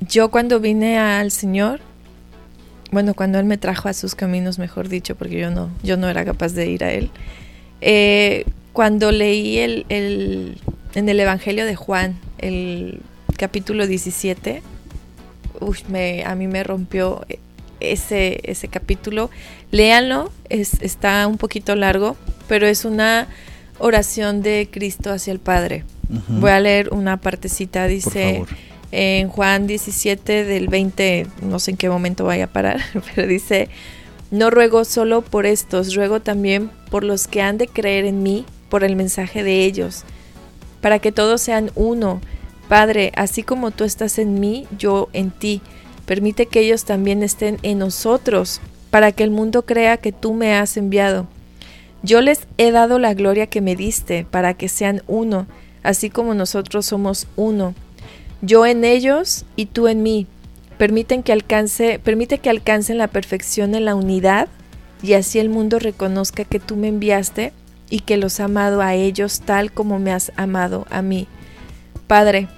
yo 0.00 0.30
cuando 0.30 0.60
vine 0.60 0.98
al 0.98 1.30
Señor, 1.30 1.80
bueno, 2.90 3.14
cuando 3.14 3.38
Él 3.38 3.44
me 3.44 3.58
trajo 3.58 3.88
a 3.88 3.92
sus 3.92 4.14
caminos, 4.14 4.58
mejor 4.58 4.88
dicho, 4.88 5.14
porque 5.14 5.38
yo 5.38 5.50
no, 5.50 5.70
yo 5.82 5.96
no 5.96 6.08
era 6.08 6.24
capaz 6.24 6.52
de 6.52 6.68
ir 6.68 6.84
a 6.84 6.92
Él, 6.92 7.10
eh, 7.80 8.44
cuando 8.72 9.12
leí 9.12 9.58
el, 9.58 9.86
el, 9.88 10.58
en 10.94 11.08
el 11.08 11.20
Evangelio 11.20 11.66
de 11.66 11.74
Juan, 11.74 12.18
el 12.38 13.00
capítulo 13.36 13.86
17, 13.86 14.62
me, 15.88 16.24
a 16.24 16.34
mí 16.34 16.46
me 16.46 16.62
rompió 16.62 17.26
ese, 17.80 18.40
ese 18.44 18.68
capítulo. 18.68 19.30
Léanlo, 19.70 20.32
es, 20.48 20.80
está 20.80 21.26
un 21.26 21.38
poquito 21.38 21.74
largo, 21.74 22.16
pero 22.48 22.66
es 22.66 22.84
una 22.84 23.26
oración 23.78 24.42
de 24.42 24.68
Cristo 24.70 25.12
hacia 25.12 25.32
el 25.32 25.38
Padre. 25.38 25.84
Voy 26.28 26.50
a 26.50 26.60
leer 26.60 26.88
una 26.90 27.18
partecita, 27.18 27.86
dice 27.86 28.44
en 28.90 29.28
Juan 29.28 29.66
17 29.66 30.44
del 30.44 30.68
20, 30.68 31.26
no 31.42 31.58
sé 31.58 31.72
en 31.72 31.76
qué 31.76 31.90
momento 31.90 32.24
vaya 32.24 32.44
a 32.44 32.52
parar, 32.52 32.80
pero 33.14 33.26
dice, 33.26 33.68
no 34.30 34.50
ruego 34.50 34.84
solo 34.84 35.22
por 35.22 35.46
estos, 35.46 35.94
ruego 35.94 36.20
también 36.20 36.70
por 36.90 37.04
los 37.04 37.26
que 37.26 37.42
han 37.42 37.58
de 37.58 37.68
creer 37.68 38.04
en 38.04 38.22
mí, 38.22 38.44
por 38.68 38.84
el 38.84 38.96
mensaje 38.96 39.42
de 39.42 39.64
ellos, 39.64 40.04
para 40.80 40.98
que 40.98 41.12
todos 41.12 41.40
sean 41.40 41.70
uno. 41.74 42.20
Padre, 42.68 43.12
así 43.16 43.42
como 43.42 43.70
tú 43.70 43.84
estás 43.84 44.18
en 44.18 44.38
mí, 44.40 44.66
yo 44.76 45.08
en 45.14 45.30
ti. 45.30 45.62
Permite 46.04 46.46
que 46.46 46.60
ellos 46.60 46.84
también 46.84 47.22
estén 47.22 47.58
en 47.62 47.78
nosotros, 47.78 48.60
para 48.90 49.12
que 49.12 49.24
el 49.24 49.30
mundo 49.30 49.64
crea 49.64 49.96
que 49.96 50.12
tú 50.12 50.34
me 50.34 50.54
has 50.54 50.76
enviado. 50.76 51.26
Yo 52.02 52.20
les 52.20 52.46
he 52.58 52.70
dado 52.70 52.98
la 52.98 53.14
gloria 53.14 53.46
que 53.46 53.60
me 53.60 53.74
diste, 53.76 54.26
para 54.30 54.54
que 54.54 54.68
sean 54.68 55.02
uno, 55.06 55.46
así 55.82 56.10
como 56.10 56.34
nosotros 56.34 56.86
somos 56.86 57.26
uno 57.36 57.74
yo 58.42 58.66
en 58.66 58.84
ellos 58.84 59.44
y 59.56 59.66
tú 59.66 59.88
en 59.88 60.02
mí. 60.02 60.26
Permiten 60.76 61.22
que 61.22 61.32
alcance, 61.32 61.98
permite 61.98 62.38
que 62.38 62.50
alcancen 62.50 62.98
la 62.98 63.08
perfección 63.08 63.74
en 63.74 63.84
la 63.84 63.94
unidad 63.94 64.48
y 65.02 65.14
así 65.14 65.38
el 65.38 65.48
mundo 65.48 65.78
reconozca 65.78 66.44
que 66.44 66.60
tú 66.60 66.76
me 66.76 66.88
enviaste 66.88 67.52
y 67.90 68.00
que 68.00 68.16
los 68.16 68.38
he 68.38 68.42
amado 68.44 68.80
a 68.80 68.94
ellos 68.94 69.40
tal 69.40 69.72
como 69.72 69.98
me 69.98 70.12
has 70.12 70.32
amado 70.36 70.86
a 70.90 71.02
mí. 71.02 71.26
Padre, 72.06 72.48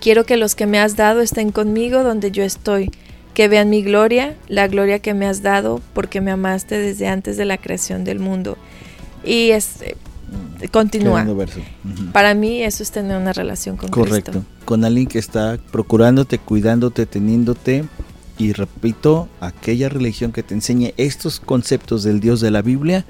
quiero 0.00 0.24
que 0.24 0.36
los 0.36 0.54
que 0.54 0.66
me 0.66 0.78
has 0.78 0.96
dado 0.96 1.20
estén 1.20 1.52
conmigo 1.52 2.02
donde 2.02 2.30
yo 2.30 2.42
estoy, 2.42 2.90
que 3.34 3.48
vean 3.48 3.68
mi 3.68 3.82
gloria, 3.82 4.34
la 4.48 4.66
gloria 4.66 4.98
que 4.98 5.14
me 5.14 5.26
has 5.26 5.42
dado 5.42 5.80
porque 5.92 6.20
me 6.20 6.30
amaste 6.30 6.78
desde 6.78 7.08
antes 7.08 7.36
de 7.36 7.44
la 7.44 7.58
creación 7.58 8.04
del 8.04 8.18
mundo. 8.18 8.56
Y 9.24 9.50
es, 9.50 9.84
continúa. 10.70 11.26
Para 12.12 12.34
mí 12.34 12.62
eso 12.62 12.82
es 12.82 12.90
tener 12.90 13.16
una 13.16 13.32
relación 13.32 13.76
con 13.76 13.90
Correcto. 13.90 14.44
Con 14.64 14.84
alguien 14.84 15.06
que 15.06 15.18
está 15.18 15.58
procurándote, 15.70 16.38
cuidándote, 16.38 17.06
teniéndote. 17.06 17.84
Y 18.38 18.52
repito, 18.52 19.28
aquella 19.40 19.88
religión 19.88 20.32
que 20.32 20.42
te 20.42 20.54
enseñe 20.54 20.92
estos 20.96 21.40
conceptos 21.40 22.02
del 22.02 22.20
Dios 22.20 22.40
de 22.40 22.50
la 22.50 22.62
Biblia 22.62 23.06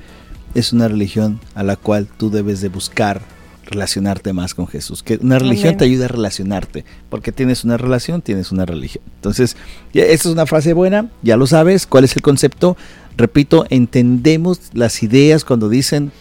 es 0.54 0.72
una 0.72 0.88
religión 0.88 1.40
a 1.54 1.62
la 1.62 1.76
cual 1.76 2.06
tú 2.06 2.30
debes 2.30 2.60
de 2.60 2.68
buscar 2.68 3.20
relacionarte 3.66 4.32
más 4.32 4.54
con 4.54 4.66
Jesús. 4.66 5.02
Que 5.02 5.18
una 5.20 5.38
religión 5.38 5.76
te 5.76 5.84
ayuda 5.84 6.06
a 6.06 6.08
relacionarte, 6.08 6.84
porque 7.10 7.32
tienes 7.32 7.64
una 7.64 7.76
relación, 7.76 8.22
tienes 8.22 8.52
una 8.52 8.64
religión. 8.64 9.04
Entonces, 9.16 9.56
esa 9.92 10.12
es 10.12 10.26
una 10.26 10.46
frase 10.46 10.72
buena, 10.72 11.10
ya 11.22 11.36
lo 11.36 11.46
sabes, 11.46 11.86
cuál 11.86 12.04
es 12.04 12.16
el 12.16 12.22
concepto. 12.22 12.76
Repito, 13.16 13.64
entendemos 13.70 14.60
las 14.74 15.02
ideas 15.02 15.46
cuando 15.46 15.70
dicen 15.70 16.12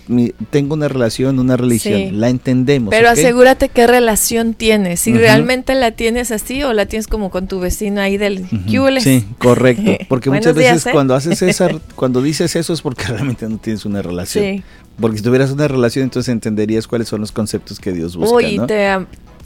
tengo 0.49 0.75
una 0.75 0.87
relación, 0.87 1.39
una 1.39 1.57
religión, 1.57 2.21
la 2.21 2.29
entendemos. 2.29 2.91
Pero 2.91 3.09
asegúrate 3.09 3.67
qué 3.67 3.85
relación 3.85 4.53
tienes, 4.53 5.01
si 5.01 5.13
realmente 5.13 5.75
la 5.75 5.91
tienes 5.91 6.31
así 6.31 6.63
o 6.63 6.71
la 6.71 6.85
tienes 6.85 7.07
como 7.07 7.29
con 7.29 7.47
tu 7.47 7.59
vecino 7.59 7.99
ahí 7.99 8.17
del 8.17 8.43
uh 8.43 8.99
Sí, 9.01 9.25
correcto, 9.39 10.05
porque 10.09 10.29
muchas 10.29 10.55
veces 10.55 10.85
¿eh? 10.85 10.91
cuando 10.93 11.15
haces 11.15 11.41
esa, 11.41 11.69
cuando 11.95 12.21
dices 12.21 12.55
eso 12.55 12.71
es 12.71 12.81
porque 12.81 13.03
realmente 13.07 13.47
no 13.49 13.57
tienes 13.57 13.83
una 13.83 14.01
relación. 14.01 14.63
Porque 14.99 15.17
si 15.17 15.23
tuvieras 15.23 15.51
una 15.51 15.67
relación 15.67 16.05
entonces 16.05 16.31
entenderías 16.31 16.87
cuáles 16.87 17.09
son 17.09 17.19
los 17.19 17.33
conceptos 17.33 17.79
que 17.79 17.91
Dios 17.91 18.15
busca. 18.15 18.35
Uy, 18.35 18.61
te 18.65 18.89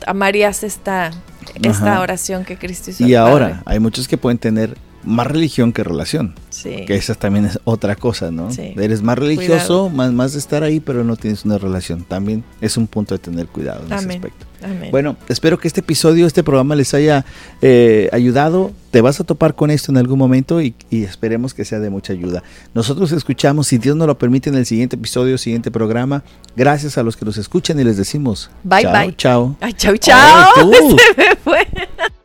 amarías 0.05 0.63
esta, 0.63 1.09
esta 1.63 1.99
oración 1.99 2.45
que 2.45 2.57
Cristo 2.57 2.91
hizo. 2.91 3.07
Y 3.07 3.15
ahora, 3.15 3.63
hay 3.65 3.79
muchos 3.79 4.07
que 4.07 4.17
pueden 4.17 4.37
tener 4.37 4.77
más 5.03 5.27
religión 5.27 5.71
que 5.71 5.83
relación. 5.83 6.35
Sí. 6.49 6.85
Que 6.85 6.95
esa 6.95 7.15
también 7.15 7.45
es 7.45 7.59
otra 7.63 7.95
cosa, 7.95 8.31
¿no? 8.31 8.49
Eres 8.57 9.01
más 9.01 9.17
religioso, 9.17 9.89
más, 9.89 10.11
más 10.11 10.33
de 10.33 10.39
estar 10.39 10.63
ahí, 10.63 10.79
pero 10.79 11.03
no 11.03 11.15
tienes 11.15 11.45
una 11.45 11.57
relación. 11.57 12.03
También 12.03 12.43
es 12.61 12.77
un 12.77 12.87
punto 12.87 13.15
de 13.15 13.19
tener 13.19 13.47
cuidado 13.47 13.85
en 13.85 13.93
ese 13.93 14.09
aspecto. 14.09 14.45
Bueno, 14.91 15.15
espero 15.29 15.57
que 15.57 15.67
este 15.67 15.79
episodio, 15.79 16.27
este 16.27 16.43
programa 16.43 16.75
les 16.75 16.93
haya 16.93 17.25
eh, 17.61 18.09
ayudado. 18.11 18.71
Te 18.91 19.01
vas 19.01 19.19
a 19.19 19.23
topar 19.23 19.55
con 19.55 19.69
esto 19.71 19.91
en 19.91 19.97
algún 19.97 20.17
momento 20.17 20.61
y, 20.61 20.73
esperemos 20.89 21.53
que 21.53 21.63
sea 21.63 21.79
de 21.79 21.89
mucha 21.89 22.13
ayuda. 22.13 22.43
Nosotros 22.73 23.11
escuchamos, 23.11 23.67
si 23.67 23.77
Dios 23.77 23.95
nos 23.95 24.07
lo 24.07 24.17
permite, 24.17 24.49
en 24.49 24.55
el 24.55 24.65
siguiente 24.65 24.95
episodio, 24.95 25.37
siguiente 25.37 25.71
programa. 25.71 26.23
Gracias 26.55 26.97
a 26.97 27.03
los 27.03 27.15
que 27.15 27.25
nos 27.25 27.37
escuchan 27.37 27.79
y 27.79 27.83
les 27.83 27.97
decimos 27.97 28.49
bye 28.63 28.81
chao, 28.81 28.91
bye. 28.91 29.15
Chao. 29.15 29.55
Ay, 29.61 29.73
chao, 29.73 29.95
chao. 29.97 30.47